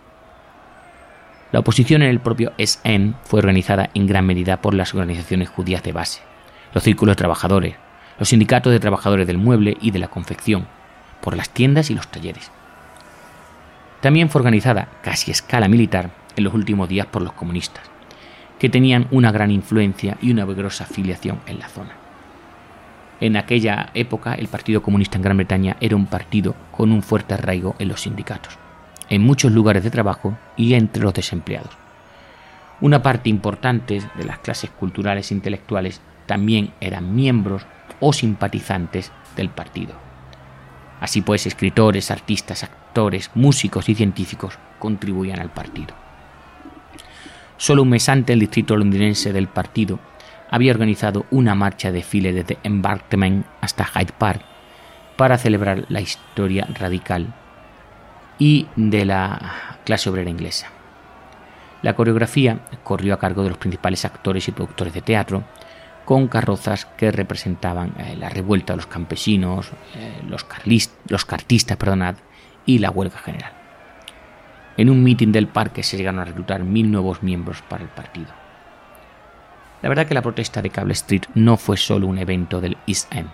La 1.52 1.60
oposición 1.60 2.02
en 2.02 2.10
el 2.10 2.20
propio 2.20 2.52
SN 2.58 3.14
fue 3.24 3.38
organizada 3.38 3.88
en 3.94 4.06
gran 4.06 4.26
medida 4.26 4.60
por 4.60 4.74
las 4.74 4.92
organizaciones 4.92 5.48
judías 5.48 5.82
de 5.82 5.92
base, 5.92 6.20
los 6.76 6.82
círculos 6.82 7.16
de 7.16 7.20
trabajadores, 7.20 7.74
los 8.18 8.28
sindicatos 8.28 8.70
de 8.70 8.78
trabajadores 8.78 9.26
del 9.26 9.38
mueble 9.38 9.78
y 9.80 9.92
de 9.92 9.98
la 9.98 10.08
confección, 10.08 10.66
por 11.22 11.34
las 11.34 11.48
tiendas 11.48 11.88
y 11.90 11.94
los 11.94 12.06
talleres. 12.08 12.50
También 14.02 14.28
fue 14.28 14.40
organizada, 14.40 14.88
casi 15.02 15.30
a 15.30 15.32
escala 15.32 15.68
militar, 15.68 16.10
en 16.36 16.44
los 16.44 16.52
últimos 16.52 16.86
días 16.86 17.06
por 17.06 17.22
los 17.22 17.32
comunistas 17.32 17.82
que 18.58 18.68
tenían 18.68 19.08
una 19.10 19.32
gran 19.32 19.50
influencia 19.50 20.18
y 20.20 20.30
una 20.30 20.44
vigorosa 20.44 20.84
afiliación 20.84 21.40
en 21.46 21.60
la 21.60 21.68
zona. 21.70 21.94
En 23.20 23.38
aquella 23.38 23.88
época 23.94 24.34
el 24.34 24.48
Partido 24.48 24.82
Comunista 24.82 25.16
en 25.16 25.22
Gran 25.22 25.38
Bretaña 25.38 25.78
era 25.80 25.96
un 25.96 26.04
partido 26.04 26.54
con 26.72 26.92
un 26.92 27.02
fuerte 27.02 27.32
arraigo 27.32 27.74
en 27.78 27.88
los 27.88 28.02
sindicatos, 28.02 28.58
en 29.08 29.22
muchos 29.22 29.50
lugares 29.50 29.82
de 29.82 29.90
trabajo 29.90 30.36
y 30.58 30.74
entre 30.74 31.02
los 31.02 31.14
desempleados. 31.14 31.70
Una 32.82 33.02
parte 33.02 33.30
importante 33.30 34.02
de 34.14 34.24
las 34.24 34.40
clases 34.40 34.68
culturales 34.68 35.30
e 35.30 35.34
intelectuales 35.34 36.02
también 36.26 36.72
eran 36.80 37.14
miembros 37.14 37.66
o 38.00 38.12
simpatizantes 38.12 39.12
del 39.36 39.48
partido. 39.50 39.94
Así 41.00 41.22
pues, 41.22 41.46
escritores, 41.46 42.10
artistas, 42.10 42.62
actores, 42.62 43.30
músicos 43.34 43.88
y 43.88 43.94
científicos 43.94 44.58
contribuían 44.78 45.40
al 45.40 45.50
partido. 45.50 45.94
Solo 47.56 47.82
un 47.82 47.90
mes 47.90 48.08
antes, 48.08 48.34
el 48.34 48.40
distrito 48.40 48.76
londinense 48.76 49.32
del 49.32 49.48
partido 49.48 49.98
había 50.50 50.72
organizado 50.72 51.26
una 51.30 51.54
marcha 51.54 51.88
de 51.88 51.98
desfile 51.98 52.32
desde 52.32 52.58
Embarkment 52.62 53.46
hasta 53.60 53.84
Hyde 53.84 54.12
Park 54.16 54.42
para 55.16 55.38
celebrar 55.38 55.86
la 55.88 56.00
historia 56.00 56.68
radical 56.78 57.34
y 58.38 58.66
de 58.76 59.04
la 59.06 59.78
clase 59.84 60.10
obrera 60.10 60.30
inglesa. 60.30 60.68
La 61.82 61.94
coreografía 61.94 62.60
corrió 62.82 63.14
a 63.14 63.18
cargo 63.18 63.42
de 63.42 63.50
los 63.50 63.58
principales 63.58 64.04
actores 64.04 64.48
y 64.48 64.52
productores 64.52 64.94
de 64.94 65.02
teatro, 65.02 65.44
con 66.06 66.28
carrozas 66.28 66.86
que 66.86 67.10
representaban 67.10 67.92
eh, 67.98 68.16
la 68.16 68.30
revuelta 68.30 68.72
de 68.72 68.76
los 68.78 68.86
campesinos, 68.86 69.72
eh, 69.96 70.22
los, 70.26 70.46
los 71.08 71.24
cartistas 71.24 71.76
perdonad, 71.76 72.14
y 72.64 72.78
la 72.78 72.90
huelga 72.90 73.18
general. 73.18 73.52
En 74.76 74.88
un 74.88 75.02
mitin 75.02 75.32
del 75.32 75.48
parque 75.48 75.82
se 75.82 75.96
llegaron 75.96 76.20
a 76.20 76.24
reclutar 76.24 76.62
mil 76.62 76.90
nuevos 76.90 77.22
miembros 77.22 77.62
para 77.62 77.82
el 77.82 77.88
partido. 77.88 78.28
La 79.82 79.88
verdad 79.88 80.06
que 80.06 80.14
la 80.14 80.22
protesta 80.22 80.62
de 80.62 80.70
Cable 80.70 80.92
Street 80.92 81.22
no 81.34 81.56
fue 81.56 81.76
solo 81.76 82.06
un 82.06 82.18
evento 82.18 82.60
del 82.60 82.76
East 82.86 83.12
End. 83.14 83.28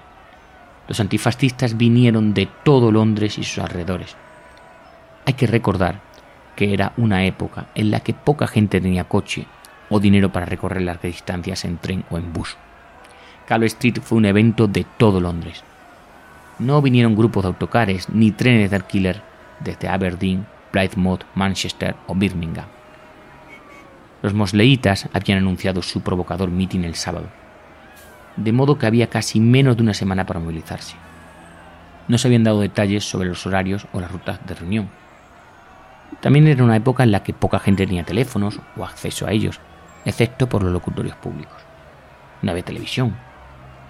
Los 0.89 0.99
antifascistas 0.99 1.77
vinieron 1.77 2.35
de 2.35 2.49
todo 2.65 2.91
Londres 2.91 3.39
y 3.39 3.45
sus 3.45 3.59
alrededores. 3.59 4.17
Hay 5.27 5.35
que 5.35 5.47
recordar 5.47 6.01
que 6.57 6.73
era 6.73 6.93
una 6.97 7.25
época 7.25 7.67
en 7.75 7.91
la 7.91 8.01
que 8.01 8.15
poca 8.15 8.47
gente 8.47 8.81
tenía 8.81 9.05
coche 9.05 9.47
o 9.93 10.01
dinero 10.01 10.33
para 10.33 10.47
recorrer 10.47 10.83
largas 10.83 11.13
distancias 11.13 11.65
en 11.65 11.79
tren 11.79 12.05
o 12.11 12.19
en 12.19 12.33
bus. 12.33 12.57
Cable 13.47 13.67
Street 13.67 13.99
fue 14.03 14.19
un 14.19 14.25
evento 14.25 14.67
de 14.67 14.85
todo 14.97 15.21
Londres. 15.21 15.63
No 16.59 16.81
vinieron 16.81 17.15
grupos 17.15 17.43
de 17.43 17.49
autocares 17.49 18.09
ni 18.09 18.31
trenes 18.31 18.71
de 18.71 18.77
alquiler 18.77 19.23
desde 19.61 19.89
Aberdeen 19.89 20.47
Plymouth, 20.71 21.25
Manchester 21.35 21.95
o 22.07 22.15
Birmingham. 22.15 22.67
Los 24.23 24.35
mosleitas 24.35 25.09
habían 25.13 25.39
anunciado 25.39 25.83
su 25.83 26.01
provocador 26.01 26.51
mitin 26.51 26.85
el 26.85 26.95
sábado, 26.95 27.27
de 28.37 28.53
modo 28.53 28.79
que 28.79 28.87
había 28.87 29.09
casi 29.09 29.41
menos 29.41 29.77
de 29.77 29.83
una 29.83 29.95
semana 29.95 30.25
para 30.25 30.41
movilizarse. 30.41 30.97
No 32.09 32.19
se 32.19 32.29
habían 32.29 32.45
dado 32.45 32.61
detalles 32.61 33.05
sobre 33.05 33.29
los 33.29 33.47
horarios 33.47 33.87
o 33.93 34.01
las 34.01 34.11
rutas 34.11 34.45
de 34.47 34.55
reunión. 34.55 34.89
También 36.21 36.47
era 36.47 36.65
una 36.65 36.77
época 36.77 37.03
en 37.03 37.13
la 37.13 37.23
que 37.23 37.33
poca 37.33 37.59
gente 37.59 37.87
tenía 37.87 38.05
teléfonos 38.05 38.61
o 38.77 38.85
acceso 38.85 39.27
a 39.27 39.33
ellos, 39.33 39.61
excepto 40.05 40.49
por 40.49 40.63
los 40.63 40.73
locutorios 40.73 41.17
públicos. 41.17 41.57
No 42.43 42.51
había 42.51 42.65
televisión. 42.65 43.17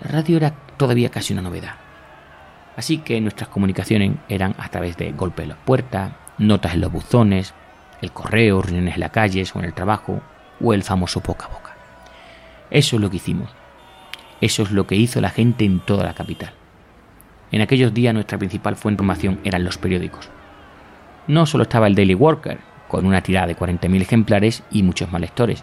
La 0.02 0.11
radio 0.11 0.37
era 0.37 0.50
todavía 0.76 1.11
casi 1.11 1.33
una 1.33 1.42
novedad. 1.42 1.75
Así 2.76 2.99
que 2.99 3.21
nuestras 3.21 3.49
comunicaciones 3.49 4.12
eran 4.28 4.54
a 4.59 4.69
través 4.69 4.97
de 4.97 5.12
golpes 5.12 5.45
en 5.45 5.50
las 5.50 5.59
puertas, 5.59 6.12
notas 6.38 6.75
en 6.75 6.81
los 6.81 6.92
buzones, 6.92 7.54
el 8.00 8.12
correo, 8.12 8.62
reuniones 8.62 8.95
en 8.95 9.00
las 9.00 9.11
calles 9.11 9.54
o 9.54 9.59
en 9.59 9.66
el 9.66 9.75
trabajo, 9.75 10.21
o 10.61 10.75
el 10.75 10.83
famoso 10.83 11.21
boca 11.21 11.47
a 11.47 11.49
boca. 11.49 11.76
Eso 12.71 12.97
es 12.97 13.02
lo 13.02 13.11
que 13.11 13.16
hicimos. 13.16 13.50
Eso 14.40 14.62
es 14.62 14.71
lo 14.71 14.87
que 14.87 14.97
hizo 14.97 15.21
la 15.21 15.31
gente 15.31 15.64
en 15.64 15.81
toda 15.81 16.04
la 16.04 16.14
capital. 16.14 16.52
En 17.52 17.61
aquellos 17.61 17.92
días 17.92 18.14
nuestra 18.14 18.38
principal 18.38 18.76
fuente 18.76 18.99
de 19.00 19.04
información 19.04 19.40
eran 19.45 19.62
los 19.62 19.78
periódicos. 19.78 20.31
No 21.28 21.47
solo 21.47 21.64
estaba 21.64 21.87
el 21.87 21.95
Daily 21.95 22.14
Worker, 22.14 22.59
con 22.88 23.07
una 23.07 23.23
tirada 23.23 23.47
de 23.47 23.57
40.000 23.57 24.02
ejemplares 24.02 24.62
y 24.71 24.83
muchos 24.83 25.12
más 25.12 25.21
lectores. 25.21 25.62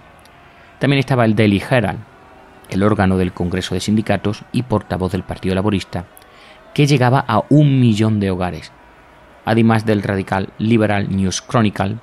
También 0.79 0.99
estaba 0.99 1.25
el 1.25 1.35
Daily 1.35 1.61
Herald, 1.69 1.99
el 2.69 2.83
órgano 2.83 3.17
del 3.17 3.33
Congreso 3.33 3.75
de 3.75 3.81
Sindicatos 3.81 4.43
y 4.53 4.63
portavoz 4.63 5.11
del 5.11 5.23
Partido 5.23 5.53
Laborista, 5.53 6.05
que 6.73 6.87
llegaba 6.87 7.23
a 7.27 7.43
un 7.49 7.81
millón 7.81 8.21
de 8.21 8.31
hogares, 8.31 8.71
además 9.43 9.85
del 9.85 10.03
radical 10.03 10.49
Liberal 10.57 11.13
News 11.13 11.41
Chronicle, 11.41 11.97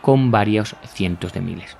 con 0.00 0.32
varios 0.32 0.74
cientos 0.84 1.32
de 1.32 1.40
miles. 1.40 1.76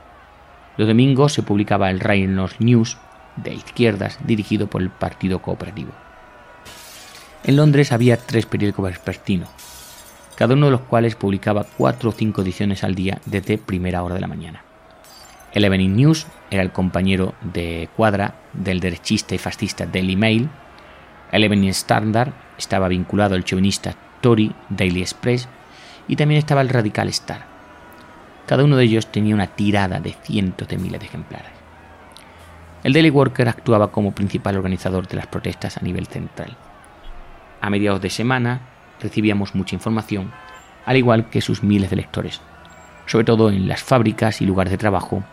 Los 0.76 0.86
domingos 0.86 1.32
se 1.32 1.42
publicaba 1.42 1.90
el 1.90 1.98
Reynolds 1.98 2.60
News, 2.60 2.98
de 3.36 3.54
izquierdas, 3.54 4.18
dirigido 4.24 4.68
por 4.68 4.82
el 4.82 4.90
Partido 4.90 5.40
Cooperativo. 5.40 5.90
En 7.42 7.56
Londres 7.56 7.90
había 7.90 8.16
tres 8.16 8.46
periódicos 8.46 8.84
vespertinos, 8.84 9.48
cada 10.36 10.54
uno 10.54 10.66
de 10.66 10.72
los 10.72 10.82
cuales 10.82 11.16
publicaba 11.16 11.64
cuatro 11.64 12.10
o 12.10 12.12
cinco 12.12 12.42
ediciones 12.42 12.84
al 12.84 12.94
día 12.94 13.20
desde 13.26 13.58
primera 13.58 14.04
hora 14.04 14.14
de 14.14 14.20
la 14.20 14.28
mañana. 14.28 14.67
El 15.52 15.64
Evening 15.64 15.96
News 15.96 16.26
era 16.50 16.62
el 16.62 16.72
compañero 16.72 17.34
de 17.40 17.88
cuadra 17.96 18.34
del 18.52 18.80
derechista 18.80 19.34
y 19.34 19.38
fascista 19.38 19.86
Daily 19.86 20.14
Mail. 20.14 20.50
El 21.32 21.44
Evening 21.44 21.70
Standard 21.70 22.32
estaba 22.58 22.88
vinculado 22.88 23.34
al 23.34 23.44
chauvinista 23.44 23.94
Tory 24.20 24.54
Daily 24.68 25.00
Express 25.00 25.48
y 26.06 26.16
también 26.16 26.38
estaba 26.38 26.60
el 26.60 26.68
Radical 26.68 27.08
Star. 27.08 27.46
Cada 28.46 28.64
uno 28.64 28.76
de 28.76 28.84
ellos 28.84 29.06
tenía 29.06 29.34
una 29.34 29.46
tirada 29.46 30.00
de 30.00 30.12
cientos 30.12 30.68
de 30.68 30.76
miles 30.76 31.00
de 31.00 31.06
ejemplares. 31.06 31.52
El 32.84 32.92
Daily 32.92 33.10
Worker 33.10 33.48
actuaba 33.48 33.90
como 33.90 34.12
principal 34.12 34.56
organizador 34.56 35.08
de 35.08 35.16
las 35.16 35.26
protestas 35.26 35.78
a 35.78 35.80
nivel 35.80 36.06
central. 36.06 36.56
A 37.60 37.70
mediados 37.70 38.02
de 38.02 38.10
semana 38.10 38.60
recibíamos 39.00 39.54
mucha 39.54 39.74
información, 39.74 40.30
al 40.84 40.96
igual 40.96 41.30
que 41.30 41.40
sus 41.40 41.62
miles 41.62 41.90
de 41.90 41.96
lectores, 41.96 42.40
sobre 43.06 43.24
todo 43.24 43.50
en 43.50 43.66
las 43.66 43.82
fábricas 43.82 44.40
y 44.40 44.46
lugares 44.46 44.70
de 44.70 44.78
trabajo, 44.78 45.24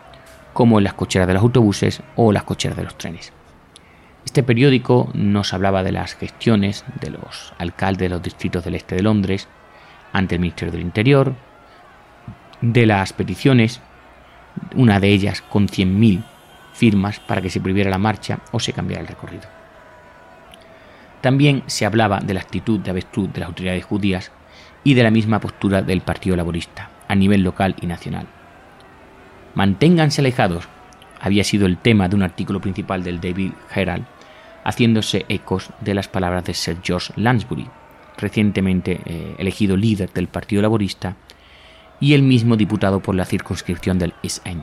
como 0.56 0.80
las 0.80 0.94
cocheras 0.94 1.28
de 1.28 1.34
los 1.34 1.42
autobuses 1.42 2.02
o 2.16 2.32
las 2.32 2.44
cocheras 2.44 2.78
de 2.78 2.84
los 2.84 2.96
trenes. 2.96 3.30
Este 4.24 4.42
periódico 4.42 5.10
nos 5.12 5.52
hablaba 5.52 5.82
de 5.82 5.92
las 5.92 6.14
gestiones 6.14 6.86
de 6.98 7.10
los 7.10 7.52
alcaldes 7.58 8.06
de 8.06 8.08
los 8.08 8.22
distritos 8.22 8.64
del 8.64 8.76
este 8.76 8.94
de 8.94 9.02
Londres 9.02 9.48
ante 10.14 10.36
el 10.36 10.40
Ministerio 10.40 10.72
del 10.72 10.80
Interior, 10.80 11.34
de 12.62 12.86
las 12.86 13.12
peticiones, 13.12 13.82
una 14.74 14.98
de 14.98 15.08
ellas 15.08 15.42
con 15.42 15.68
100.000 15.68 16.24
firmas 16.72 17.20
para 17.20 17.42
que 17.42 17.50
se 17.50 17.60
prohibiera 17.60 17.90
la 17.90 17.98
marcha 17.98 18.38
o 18.50 18.58
se 18.58 18.72
cambiara 18.72 19.02
el 19.02 19.08
recorrido. 19.08 19.44
También 21.20 21.64
se 21.66 21.84
hablaba 21.84 22.20
de 22.20 22.32
la 22.32 22.40
actitud 22.40 22.80
de 22.80 22.92
avestruz 22.92 23.30
de 23.30 23.40
las 23.40 23.50
autoridades 23.50 23.84
judías 23.84 24.32
y 24.84 24.94
de 24.94 25.02
la 25.02 25.10
misma 25.10 25.38
postura 25.38 25.82
del 25.82 26.00
Partido 26.00 26.34
Laborista 26.34 26.88
a 27.08 27.14
nivel 27.14 27.42
local 27.42 27.76
y 27.82 27.86
nacional. 27.86 28.26
Manténganse 29.56 30.20
alejados 30.20 30.68
había 31.18 31.42
sido 31.42 31.64
el 31.64 31.78
tema 31.78 32.08
de 32.08 32.14
un 32.14 32.22
artículo 32.22 32.60
principal 32.60 33.02
del 33.02 33.22
David 33.22 33.52
Herald, 33.74 34.04
haciéndose 34.64 35.24
ecos 35.30 35.70
de 35.80 35.94
las 35.94 36.08
palabras 36.08 36.44
de 36.44 36.52
Sir 36.52 36.76
George 36.82 37.14
Lansbury, 37.16 37.66
recientemente 38.18 39.00
eh, 39.06 39.34
elegido 39.38 39.78
líder 39.78 40.12
del 40.12 40.28
Partido 40.28 40.60
Laborista 40.60 41.16
y 42.00 42.12
el 42.12 42.22
mismo 42.22 42.58
diputado 42.58 43.00
por 43.00 43.14
la 43.14 43.24
circunscripción 43.24 43.98
del 43.98 44.12
East 44.22 44.46
End. 44.46 44.62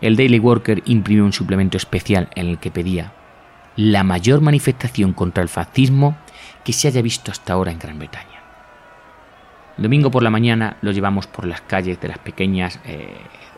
El 0.00 0.16
Daily 0.16 0.40
Worker 0.40 0.82
imprimió 0.86 1.24
un 1.24 1.32
suplemento 1.32 1.76
especial 1.76 2.30
en 2.34 2.48
el 2.48 2.58
que 2.58 2.72
pedía 2.72 3.12
la 3.76 4.02
mayor 4.02 4.40
manifestación 4.40 5.12
contra 5.12 5.40
el 5.40 5.48
fascismo 5.48 6.16
que 6.64 6.72
se 6.72 6.88
haya 6.88 7.00
visto 7.00 7.30
hasta 7.30 7.52
ahora 7.52 7.70
en 7.70 7.78
Gran 7.78 8.00
Bretaña. 8.00 8.31
El 9.76 9.84
domingo 9.84 10.10
por 10.10 10.22
la 10.22 10.30
mañana 10.30 10.76
lo 10.82 10.92
llevamos 10.92 11.26
por 11.26 11.46
las 11.46 11.62
calles 11.62 12.00
de 12.00 12.08
las 12.08 12.18
pequeñas 12.18 12.78
eh, 12.84 13.08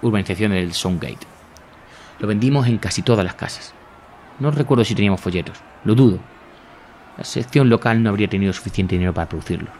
urbanizaciones 0.02 0.60
del 0.60 0.72
Soundgate. 0.72 1.26
Lo 2.20 2.28
vendimos 2.28 2.68
en 2.68 2.78
casi 2.78 3.02
todas 3.02 3.24
las 3.24 3.34
casas. 3.34 3.74
No 4.38 4.50
recuerdo 4.50 4.84
si 4.84 4.94
teníamos 4.94 5.20
folletos, 5.20 5.58
lo 5.84 5.94
dudo. 5.94 6.18
La 7.18 7.24
sección 7.24 7.68
local 7.68 8.02
no 8.02 8.10
habría 8.10 8.28
tenido 8.28 8.52
suficiente 8.52 8.94
dinero 8.94 9.12
para 9.12 9.28
producirlo. 9.28 9.70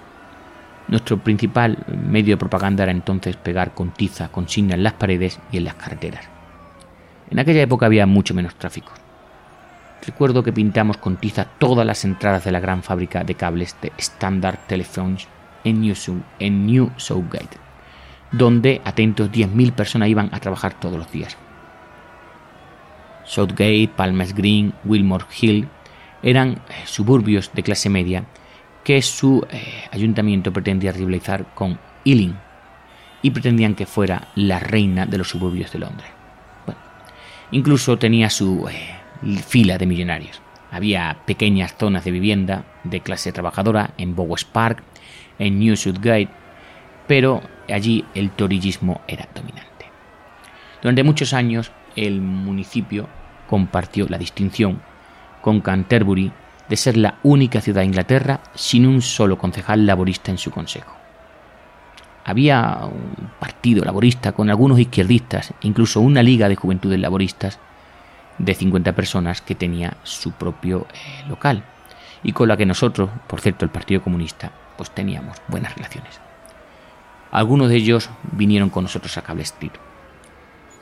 Nuestro 0.88 1.18
principal 1.18 1.78
medio 1.86 2.34
de 2.34 2.38
propaganda 2.38 2.82
era 2.82 2.92
entonces 2.92 3.36
pegar 3.36 3.72
con 3.72 3.90
tiza 3.92 4.28
consignas 4.28 4.74
en 4.74 4.82
las 4.82 4.92
paredes 4.94 5.38
y 5.50 5.58
en 5.58 5.64
las 5.64 5.74
carreteras. 5.74 6.28
En 7.30 7.38
aquella 7.38 7.62
época 7.62 7.86
había 7.86 8.06
mucho 8.06 8.34
menos 8.34 8.54
tráfico. 8.56 8.92
Recuerdo 10.04 10.42
que 10.42 10.52
pintamos 10.52 10.98
con 10.98 11.16
tiza 11.16 11.46
todas 11.58 11.86
las 11.86 12.04
entradas 12.04 12.44
de 12.44 12.52
la 12.52 12.60
gran 12.60 12.82
fábrica 12.82 13.24
de 13.24 13.34
cables 13.34 13.76
de 13.80 13.92
Standard 13.96 14.58
Telephones 14.66 15.26
en 15.64 15.80
New, 15.80 15.94
en 16.38 16.66
New 16.66 16.90
Southgate, 16.96 17.58
donde 18.30 18.80
atentos 18.84 19.30
10.000 19.30 19.72
personas 19.72 20.08
iban 20.08 20.28
a 20.32 20.40
trabajar 20.40 20.78
todos 20.78 20.98
los 20.98 21.10
días. 21.10 21.36
Southgate, 23.24 23.90
Palmer's 23.96 24.34
Green, 24.34 24.74
Wilmore 24.84 25.24
Hill 25.40 25.68
eran 26.22 26.52
eh, 26.52 26.58
suburbios 26.84 27.50
de 27.52 27.62
clase 27.62 27.88
media 27.88 28.24
que 28.82 29.00
su 29.02 29.46
eh, 29.50 29.88
ayuntamiento 29.90 30.52
pretendía 30.52 30.92
rivalizar 30.92 31.54
con 31.54 31.78
Ealing 32.04 32.36
y 33.22 33.30
pretendían 33.30 33.74
que 33.74 33.86
fuera 33.86 34.28
la 34.34 34.58
reina 34.58 35.06
de 35.06 35.18
los 35.18 35.28
suburbios 35.28 35.72
de 35.72 35.78
Londres. 35.78 36.10
incluso 37.50 37.98
tenía 37.98 38.28
su 38.30 38.68
eh, 38.68 39.40
fila 39.46 39.78
de 39.78 39.86
millonarios. 39.86 40.40
Había 40.70 41.18
pequeñas 41.24 41.76
zonas 41.78 42.04
de 42.04 42.10
vivienda 42.10 42.64
de 42.82 43.00
clase 43.00 43.32
trabajadora 43.32 43.92
en 43.96 44.16
Bowes 44.16 44.44
Park, 44.44 44.82
en 45.38 45.58
New 45.58 45.76
Southgate, 45.76 46.28
pero 47.06 47.42
allí 47.68 48.04
el 48.14 48.30
torillismo 48.30 49.00
era 49.06 49.28
dominante. 49.34 49.86
Durante 50.82 51.02
muchos 51.02 51.32
años 51.32 51.72
el 51.96 52.20
municipio 52.20 53.08
compartió 53.48 54.06
la 54.08 54.18
distinción 54.18 54.80
con 55.40 55.60
Canterbury 55.60 56.32
de 56.68 56.76
ser 56.76 56.96
la 56.96 57.18
única 57.22 57.60
ciudad 57.60 57.82
de 57.82 57.86
Inglaterra 57.86 58.40
sin 58.54 58.86
un 58.86 59.02
solo 59.02 59.38
concejal 59.38 59.86
laborista 59.86 60.30
en 60.30 60.38
su 60.38 60.50
consejo. 60.50 60.94
Había 62.24 62.80
un 62.84 63.30
partido 63.38 63.84
laborista 63.84 64.32
con 64.32 64.48
algunos 64.48 64.78
izquierdistas, 64.78 65.52
incluso 65.60 66.00
una 66.00 66.22
liga 66.22 66.48
de 66.48 66.56
juventudes 66.56 66.98
laboristas 66.98 67.58
de 68.38 68.54
50 68.54 68.92
personas 68.94 69.42
que 69.42 69.54
tenía 69.54 69.98
su 70.02 70.32
propio 70.32 70.86
eh, 70.92 71.28
local 71.28 71.64
y 72.22 72.32
con 72.32 72.48
la 72.48 72.56
que 72.56 72.66
nosotros, 72.66 73.10
por 73.28 73.40
cierto 73.40 73.64
el 73.64 73.70
Partido 73.70 74.02
Comunista, 74.02 74.50
pues 74.76 74.90
teníamos 74.90 75.40
buenas 75.48 75.74
relaciones. 75.74 76.20
Algunos 77.30 77.68
de 77.68 77.76
ellos 77.76 78.10
vinieron 78.32 78.70
con 78.70 78.84
nosotros 78.84 79.16
a 79.18 79.22
Cable 79.22 79.42
Street. 79.42 79.72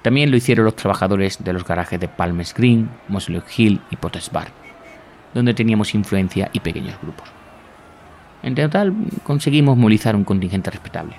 También 0.02 0.30
lo 0.30 0.36
hicieron 0.36 0.64
los 0.64 0.76
trabajadores 0.76 1.42
de 1.42 1.52
los 1.52 1.64
garajes 1.64 1.98
de 1.98 2.08
Palmer's 2.08 2.52
Green, 2.52 2.90
Mosley 3.08 3.42
Hill 3.56 3.80
y 3.90 3.96
Potter's 3.96 4.30
Bar, 4.30 4.48
donde 5.32 5.54
teníamos 5.54 5.94
influencia 5.94 6.50
y 6.52 6.60
pequeños 6.60 7.00
grupos. 7.00 7.28
En 8.42 8.54
total 8.54 8.92
conseguimos 9.22 9.78
movilizar 9.78 10.16
un 10.16 10.24
contingente 10.24 10.70
respetable. 10.70 11.14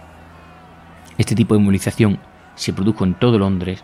Este 1.17 1.35
tipo 1.35 1.55
de 1.55 1.61
movilización 1.61 2.19
se 2.55 2.73
produjo 2.73 3.05
en 3.05 3.13
todo 3.13 3.39
Londres 3.39 3.83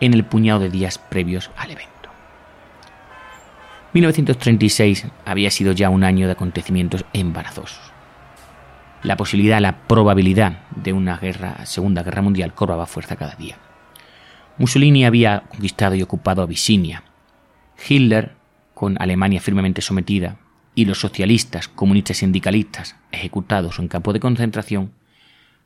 en 0.00 0.14
el 0.14 0.24
puñado 0.24 0.60
de 0.60 0.70
días 0.70 0.98
previos 0.98 1.50
al 1.56 1.72
evento. 1.72 2.08
1936 3.92 5.06
había 5.24 5.50
sido 5.50 5.72
ya 5.72 5.90
un 5.90 6.04
año 6.04 6.26
de 6.26 6.32
acontecimientos 6.32 7.04
embarazosos. 7.12 7.92
La 9.02 9.16
posibilidad, 9.16 9.60
la 9.60 9.86
probabilidad 9.86 10.66
de 10.74 10.92
una 10.92 11.20
Segunda 11.64 12.02
Guerra 12.02 12.22
Mundial 12.22 12.54
cobraba 12.54 12.86
fuerza 12.86 13.16
cada 13.16 13.36
día. 13.36 13.56
Mussolini 14.58 15.04
había 15.04 15.44
conquistado 15.48 15.94
y 15.94 16.02
ocupado 16.02 16.42
Abisinia. 16.42 17.04
Hitler, 17.88 18.34
con 18.74 19.00
Alemania 19.00 19.40
firmemente 19.40 19.82
sometida, 19.82 20.38
y 20.74 20.84
los 20.84 21.00
socialistas, 21.00 21.68
comunistas 21.68 22.18
y 22.18 22.20
sindicalistas 22.20 22.96
ejecutados 23.12 23.78
en 23.78 23.88
campo 23.88 24.12
de 24.12 24.20
concentración, 24.20 24.92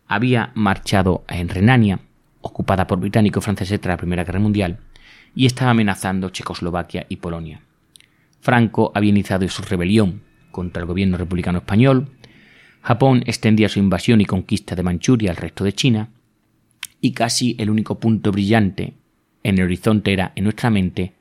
había 0.07 0.53
marchado 0.55 1.25
en 1.29 1.49
Renania, 1.49 2.01
ocupada 2.43 2.87
por 2.87 3.01
británicos 3.01 3.43
y 3.43 3.45
franceses 3.45 3.81
tras 3.81 3.95
la 3.95 3.99
Primera 3.99 4.25
Guerra 4.25 4.41
Mundial, 4.41 4.79
y 5.35 5.47
estaba 5.47 5.71
amenazando 5.71 6.29
Checoslovaquia 6.29 7.07
y 7.09 7.17
Polonia. 7.17 7.63
Franco 8.41 8.93
había 8.95 9.11
iniciado 9.11 9.49
su 9.49 9.63
rebelión 9.63 10.23
contra 10.51 10.83
el 10.83 10.87
gobierno 10.87 11.17
republicano 11.17 11.59
español, 11.59 12.11
Japón 12.83 13.23
extendía 13.27 13.69
su 13.69 13.79
invasión 13.79 14.21
y 14.21 14.27
conquista 14.27 14.75
de 14.75 14.83
Manchuria 14.83 15.31
al 15.31 15.37
resto 15.37 15.65
de 15.65 15.73
China, 15.73 16.11
y 17.01 17.13
casi 17.13 17.57
el 17.59 17.71
único 17.71 17.99
punto 17.99 18.33
brillante 18.33 18.95
en 19.43 19.59
el 19.59 19.65
horizonte 19.65 20.13
era, 20.13 20.33
en 20.37 20.45
nuestra 20.45 20.71
mente, 20.71 21.15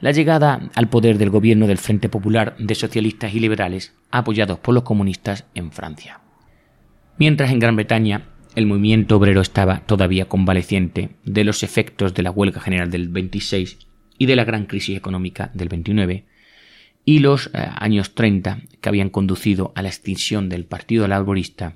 la 0.00 0.10
llegada 0.10 0.70
al 0.74 0.88
poder 0.88 1.16
del 1.18 1.30
gobierno 1.30 1.66
del 1.66 1.78
Frente 1.78 2.08
Popular 2.08 2.54
de 2.58 2.74
Socialistas 2.74 3.34
y 3.34 3.40
Liberales, 3.40 3.94
apoyados 4.10 4.58
por 4.58 4.74
los 4.74 4.82
comunistas 4.82 5.46
en 5.54 5.70
Francia. 5.72 6.20
Mientras 7.18 7.50
en 7.50 7.58
Gran 7.58 7.76
Bretaña 7.76 8.28
el 8.54 8.66
movimiento 8.66 9.16
obrero 9.16 9.42
estaba 9.42 9.80
todavía 9.80 10.26
convaleciente 10.26 11.10
de 11.24 11.44
los 11.44 11.62
efectos 11.62 12.14
de 12.14 12.22
la 12.22 12.30
huelga 12.30 12.60
general 12.60 12.90
del 12.90 13.08
26 13.08 13.78
y 14.16 14.26
de 14.26 14.36
la 14.36 14.44
gran 14.44 14.64
crisis 14.64 14.96
económica 14.96 15.50
del 15.52 15.68
29, 15.68 16.24
y 17.06 17.20
los 17.20 17.46
eh, 17.46 17.50
años 17.76 18.14
30 18.14 18.62
que 18.82 18.88
habían 18.90 19.08
conducido 19.08 19.72
a 19.76 19.80
la 19.80 19.88
extinción 19.88 20.50
del 20.50 20.66
Partido 20.66 21.08
Laborista 21.08 21.74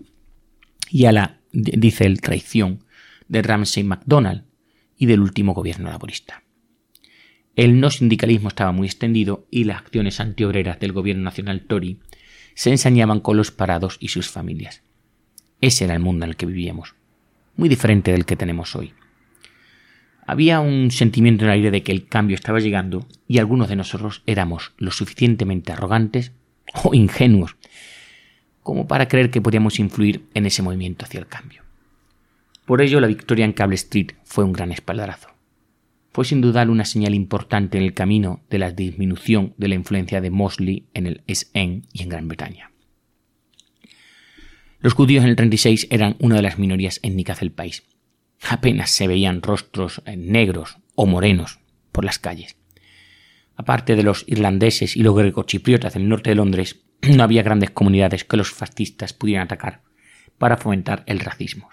y 0.90 1.06
a 1.06 1.12
la, 1.12 1.38
dice 1.52 2.04
él, 2.04 2.20
traición 2.20 2.84
de 3.28 3.40
Ramsay 3.40 3.84
MacDonald 3.84 4.44
y 4.98 5.06
del 5.06 5.20
último 5.20 5.54
gobierno 5.54 5.88
laborista. 5.88 6.42
El 7.54 7.80
no 7.80 7.90
sindicalismo 7.90 8.48
estaba 8.48 8.72
muy 8.72 8.86
extendido 8.88 9.46
y 9.50 9.64
las 9.64 9.78
acciones 9.78 10.18
antiobreras 10.18 10.80
del 10.80 10.92
gobierno 10.92 11.22
nacional 11.22 11.62
Tory 11.62 12.00
se 12.54 12.70
ensañaban 12.70 13.20
con 13.20 13.36
los 13.36 13.52
parados 13.52 13.98
y 14.00 14.08
sus 14.08 14.28
familias. 14.28 14.82
Ese 15.60 15.84
era 15.84 15.94
el 15.94 16.00
mundo 16.00 16.24
en 16.24 16.30
el 16.30 16.36
que 16.36 16.46
vivíamos, 16.46 16.96
muy 17.56 17.68
diferente 17.68 18.10
del 18.10 18.26
que 18.26 18.36
tenemos 18.36 18.74
hoy. 18.74 18.94
Había 20.30 20.60
un 20.60 20.92
sentimiento 20.92 21.42
en 21.42 21.50
el 21.50 21.54
aire 21.54 21.70
de 21.72 21.82
que 21.82 21.90
el 21.90 22.06
cambio 22.06 22.36
estaba 22.36 22.60
llegando 22.60 23.04
y 23.26 23.38
algunos 23.38 23.68
de 23.68 23.74
nosotros 23.74 24.22
éramos 24.26 24.70
lo 24.78 24.92
suficientemente 24.92 25.72
arrogantes 25.72 26.30
o 26.84 26.94
ingenuos 26.94 27.56
como 28.62 28.86
para 28.86 29.08
creer 29.08 29.32
que 29.32 29.40
podíamos 29.40 29.80
influir 29.80 30.28
en 30.34 30.46
ese 30.46 30.62
movimiento 30.62 31.04
hacia 31.04 31.18
el 31.18 31.26
cambio. 31.26 31.64
Por 32.64 32.80
ello, 32.80 33.00
la 33.00 33.08
victoria 33.08 33.44
en 33.44 33.52
Cable 33.52 33.74
Street 33.74 34.12
fue 34.22 34.44
un 34.44 34.52
gran 34.52 34.70
espaldarazo. 34.70 35.30
Fue 36.12 36.24
sin 36.24 36.40
duda 36.40 36.62
una 36.62 36.84
señal 36.84 37.16
importante 37.16 37.78
en 37.78 37.82
el 37.82 37.92
camino 37.92 38.40
de 38.50 38.60
la 38.60 38.70
disminución 38.70 39.54
de 39.56 39.66
la 39.66 39.74
influencia 39.74 40.20
de 40.20 40.30
Mosley 40.30 40.84
en 40.94 41.08
el 41.08 41.22
SN 41.26 41.82
y 41.92 42.02
en 42.04 42.08
Gran 42.08 42.28
Bretaña. 42.28 42.70
Los 44.78 44.92
judíos 44.92 45.24
en 45.24 45.30
el 45.30 45.34
36 45.34 45.88
eran 45.90 46.14
una 46.20 46.36
de 46.36 46.42
las 46.42 46.56
minorías 46.56 47.00
étnicas 47.02 47.40
del 47.40 47.50
país, 47.50 47.82
Apenas 48.48 48.90
se 48.90 49.06
veían 49.06 49.42
rostros 49.42 50.02
eh, 50.06 50.16
negros 50.16 50.78
o 50.94 51.06
morenos 51.06 51.58
por 51.92 52.04
las 52.04 52.18
calles. 52.18 52.56
Aparte 53.56 53.96
de 53.96 54.02
los 54.02 54.24
irlandeses 54.26 54.96
y 54.96 55.02
los 55.02 55.14
grecochipriotas 55.14 55.94
del 55.94 56.08
norte 56.08 56.30
de 56.30 56.36
Londres, 56.36 56.80
no 57.02 57.22
había 57.22 57.42
grandes 57.42 57.70
comunidades 57.70 58.24
que 58.24 58.36
los 58.36 58.50
fascistas 58.50 59.12
pudieran 59.12 59.44
atacar 59.44 59.82
para 60.38 60.56
fomentar 60.56 61.04
el 61.06 61.20
racismo. 61.20 61.68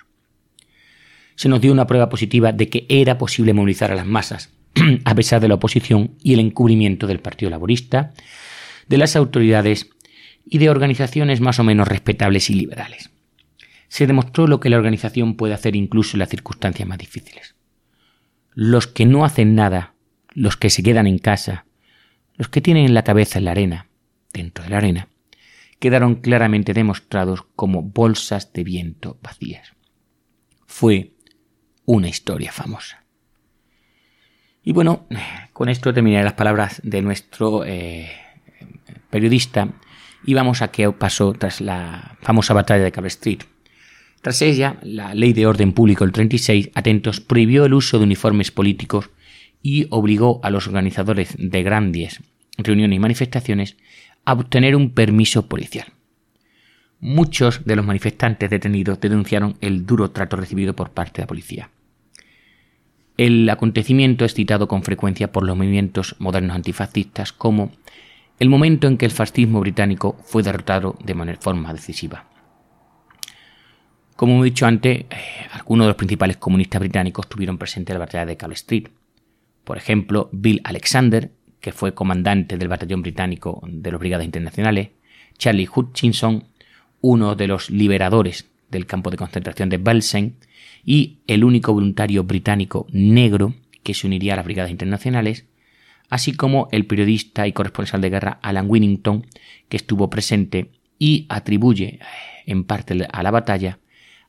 Se 1.36 1.50
nos 1.50 1.62
dio 1.62 1.72
una 1.72 1.88
prueba 1.88 2.10
positiva 2.10 2.52
de 2.52 2.68
que 2.68 2.86
era 2.90 3.18
posible 3.18 3.54
movilizar 3.54 3.92
a 3.92 3.96
las 3.96 4.06
masas, 4.06 4.52
a 5.06 5.16
pesar 5.16 5.40
de 5.40 5.48
la 5.48 5.56
oposición 5.56 6.18
y 6.22 6.34
el 6.34 6.40
encubrimiento 6.40 7.08
del 7.08 7.20
Partido 7.20 7.50
Laborista, 7.50 8.14
de 8.88 8.98
las 8.98 9.16
autoridades 9.16 9.90
y 10.46 10.58
de 10.58 10.70
organizaciones 10.70 11.40
más 11.40 11.60
o 11.60 11.64
menos 11.64 11.88
respetables 11.88 12.50
y 12.50 12.56
liberales 12.56 13.12
se 13.88 14.08
demostró 14.08 14.48
lo 14.48 14.60
que 14.60 14.70
la 14.70 14.78
organización 14.78 15.36
puede 15.36 15.54
hacer 15.54 15.76
incluso 15.76 16.16
en 16.16 16.20
las 16.20 16.30
circunstancias 16.30 16.88
más 16.88 16.98
difíciles. 16.98 17.56
Los 18.54 18.88
que 18.88 19.06
no 19.06 19.24
hacen 19.24 19.56
nada, 19.56 19.94
los 20.30 20.58
que 20.58 20.70
se 20.70 20.84
quedan 20.84 21.08
en 21.08 21.20
casa, 21.20 21.66
los 22.36 22.50
que 22.50 22.62
tienen 22.62 22.94
la 22.94 23.04
cabeza 23.04 23.40
en 23.40 23.46
la 23.46 23.52
arena, 23.52 23.88
dentro 24.34 24.64
de 24.64 24.70
la 24.70 24.78
arena, 24.78 25.10
quedaron 25.80 26.16
claramente 26.16 26.74
demostrados 26.74 27.44
como 27.56 27.82
bolsas 27.82 28.54
de 28.54 28.64
viento 28.64 29.20
vacías. 29.22 29.74
Fue 30.66 31.14
una 31.86 32.10
historia 32.10 32.52
famosa. 32.52 33.04
Y 34.64 34.74
bueno, 34.74 35.08
con 35.54 35.70
esto 35.70 35.94
terminaré 35.94 36.26
las 36.26 36.34
palabras 36.34 36.82
de 36.84 37.02
nuestro 37.02 37.64
eh, 37.66 38.12
periodista 39.10 39.70
y 40.26 40.34
vamos 40.34 40.62
a 40.62 40.70
qué 40.70 40.92
pasó 40.92 41.32
tras 41.34 41.62
la 41.62 42.18
famosa 42.22 42.54
batalla 42.54 42.84
de 42.84 42.92
Cable 42.92 43.08
Street. 43.08 43.44
Tras 44.28 44.42
ella, 44.42 44.76
la 44.82 45.16
Ley 45.16 45.32
de 45.32 45.46
Orden 45.46 45.72
Público 45.72 46.04
del 46.04 46.12
36, 46.12 46.72
atentos, 46.76 47.22
prohibió 47.22 47.64
el 47.64 47.74
uso 47.74 47.98
de 47.98 48.04
uniformes 48.04 48.52
políticos 48.52 49.10
y 49.64 49.88
obligó 49.90 50.42
a 50.44 50.50
los 50.50 50.68
organizadores 50.68 51.34
de 51.40 51.64
grandes 51.64 52.20
reuniones 52.58 52.98
y 52.98 53.00
manifestaciones 53.00 53.78
a 54.26 54.34
obtener 54.34 54.76
un 54.76 54.90
permiso 54.90 55.48
policial. 55.48 55.94
Muchos 57.00 57.64
de 57.64 57.78
los 57.78 57.86
manifestantes 57.86 58.50
detenidos 58.50 59.00
denunciaron 59.00 59.56
el 59.62 59.86
duro 59.86 60.12
trato 60.12 60.36
recibido 60.36 60.76
por 60.76 60.90
parte 60.90 61.22
de 61.22 61.24
la 61.24 61.28
policía. 61.28 61.70
El 63.16 63.50
acontecimiento 63.50 64.26
es 64.26 64.34
citado 64.34 64.68
con 64.68 64.84
frecuencia 64.84 65.32
por 65.32 65.46
los 65.46 65.56
movimientos 65.56 66.18
modernos 66.20 66.58
antifascistas 66.58 67.32
como 67.32 67.72
el 68.42 68.50
momento 68.50 68.88
en 68.88 68.98
que 68.98 69.06
el 69.06 69.12
fascismo 69.12 69.62
británico 69.62 70.18
fue 70.26 70.44
derrotado 70.44 70.98
de 71.02 71.38
forma 71.38 71.72
decisiva. 71.72 72.28
Como 74.18 74.42
he 74.42 74.46
dicho 74.46 74.66
antes, 74.66 75.02
eh, 75.02 75.06
algunos 75.52 75.86
de 75.86 75.90
los 75.90 75.96
principales 75.96 76.38
comunistas 76.38 76.80
británicos 76.80 77.30
tuvieron 77.30 77.60
presente 77.60 77.94
la 77.94 78.00
batalla 78.00 78.26
de 78.26 78.36
Cable 78.36 78.56
Street. 78.56 78.88
Por 79.64 79.78
ejemplo, 79.78 80.30
Bill 80.32 80.60
Alexander, 80.64 81.32
que 81.62 81.72
fue 81.72 81.94
comandante 81.94 82.58
del 82.58 82.68
batallón 82.68 83.04
británico 83.04 83.62
de 83.68 83.92
las 83.92 84.00
Brigadas 84.00 84.26
Internacionales, 84.26 84.90
Charlie 85.38 85.70
Hutchinson, 85.74 86.46
uno 87.00 87.36
de 87.36 87.48
los 87.48 87.70
liberadores 87.70 88.50
del 88.72 88.88
campo 88.88 89.12
de 89.12 89.18
concentración 89.18 89.70
de 89.70 89.78
Belsen, 89.78 90.38
y 90.84 91.20
el 91.28 91.44
único 91.44 91.72
voluntario 91.72 92.24
británico 92.24 92.88
negro 92.90 93.54
que 93.84 93.94
se 93.94 94.08
uniría 94.08 94.34
a 94.34 94.38
las 94.38 94.46
Brigadas 94.46 94.72
Internacionales, 94.72 95.46
así 96.10 96.34
como 96.34 96.70
el 96.72 96.88
periodista 96.88 97.46
y 97.46 97.54
corresponsal 97.54 98.02
de 98.02 98.10
guerra 98.10 98.40
Alan 98.42 98.66
Winnington, 98.68 99.28
que 99.70 99.78
estuvo 99.78 100.10
presente 100.10 100.72
y 100.98 101.28
atribuye 101.30 101.86
eh, 101.86 102.02
en 102.48 102.64
parte 102.64 103.08
a 103.12 103.22
la 103.22 103.30
batalla 103.30 103.78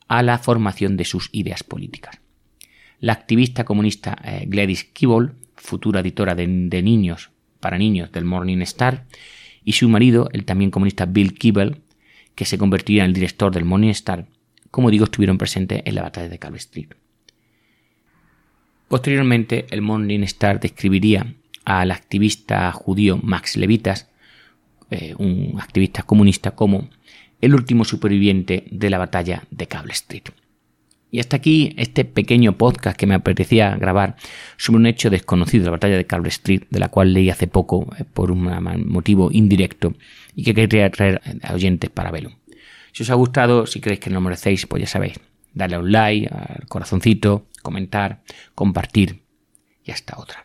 a 0.09 0.23
la 0.23 0.39
formación 0.39 0.97
de 0.97 1.05
sus 1.05 1.29
ideas 1.33 1.63
políticas. 1.63 2.19
La 3.01 3.13
activista 3.13 3.65
comunista 3.65 4.19
eh, 4.25 4.45
Gladys 4.49 4.85
Kibble, 4.85 5.33
futura 5.55 6.01
editora 6.01 6.35
de, 6.35 6.47
niños 6.83 7.31
para 7.61 7.79
niños 7.79 8.11
del 8.11 8.25
Morning 8.25 8.59
Star, 8.63 9.07
y 9.65 9.73
su 9.73 9.89
marido, 9.89 10.29
el 10.33 10.45
también 10.45 10.71
comunista 10.71 11.05
Bill 11.05 11.35
Kibble, 11.35 11.83
que 12.35 12.45
se 12.45 12.59
convertiría 12.59 13.05
en 13.05 13.09
el 13.09 13.15
director 13.15 13.53
del 13.53 13.65
Morning 13.65 13.91
Star, 13.91 14.27
como 14.71 14.91
digo, 14.91 15.05
estuvieron 15.05 15.39
presentes 15.39 15.83
en 15.85 15.95
la 15.95 16.03
batalla 16.03 16.29
de 16.29 16.39
Cable 16.39 16.59
Street. 16.59 16.89
Posteriormente, 18.89 19.67
el 19.71 19.83
Morning 19.83 20.21
Star 20.21 20.61
describiría 20.61 21.35
al 21.65 21.91
activista 21.91 22.73
judío 22.73 23.19
Max 23.23 23.57
Levitas, 23.57 24.09
eh, 24.91 25.15
un 25.19 25.59
activista 25.61 26.03
comunista, 26.03 26.53
como 26.53 26.89
el 27.41 27.55
último 27.55 27.85
superviviente 27.85 28.65
de 28.71 28.91
la 28.91 28.99
batalla 28.99 29.45
de 29.51 29.67
Cable 29.67 29.93
Street. 29.93 30.25
Y 31.11 31.21
hasta 31.21 31.37
aquí 31.37 31.75
este 31.79 32.05
pequeño 32.05 32.59
podcast 32.59 32.97
que 32.97 33.07
me 33.07 33.15
apetecía 33.15 33.75
grabar 33.77 34.17
sobre 34.59 34.79
un 34.79 34.87
hecho 34.87 35.09
desconocido, 35.09 35.65
la 35.65 35.71
batalla 35.71 35.97
de 35.97 36.07
Cable 36.07 36.29
Street, 36.29 36.65
de 36.69 36.79
la 36.79 36.89
cual 36.89 37.15
leí 37.15 37.31
hace 37.31 37.47
poco 37.47 37.89
eh, 37.99 38.05
por 38.05 38.31
un 38.31 38.51
motivo 38.87 39.31
indirecto 39.33 39.95
y 40.35 40.45
que 40.45 40.55
quería 40.55 40.91
traer 40.91 41.23
a 41.43 41.55
oyentes 41.55 41.89
para 41.91 42.11
verlo. 42.11 42.33
Si 42.93 43.05
os 43.05 43.11
ha 43.11 43.15
gustado, 43.15 43.67
si 43.67 43.81
creéis 43.81 44.01
que 44.01 44.11
no 44.11 44.17
lo 44.17 44.23
merecéis, 44.23 44.67
pues 44.67 44.83
ya 44.83 44.87
sabéis, 44.87 45.19
darle 45.55 45.77
a 45.77 45.79
un 45.79 45.93
like, 45.93 46.29
al 46.29 46.67
corazoncito, 46.69 47.47
comentar, 47.63 48.23
compartir 48.55 49.23
y 49.85 49.91
hasta 49.91 50.19
otra. 50.19 50.45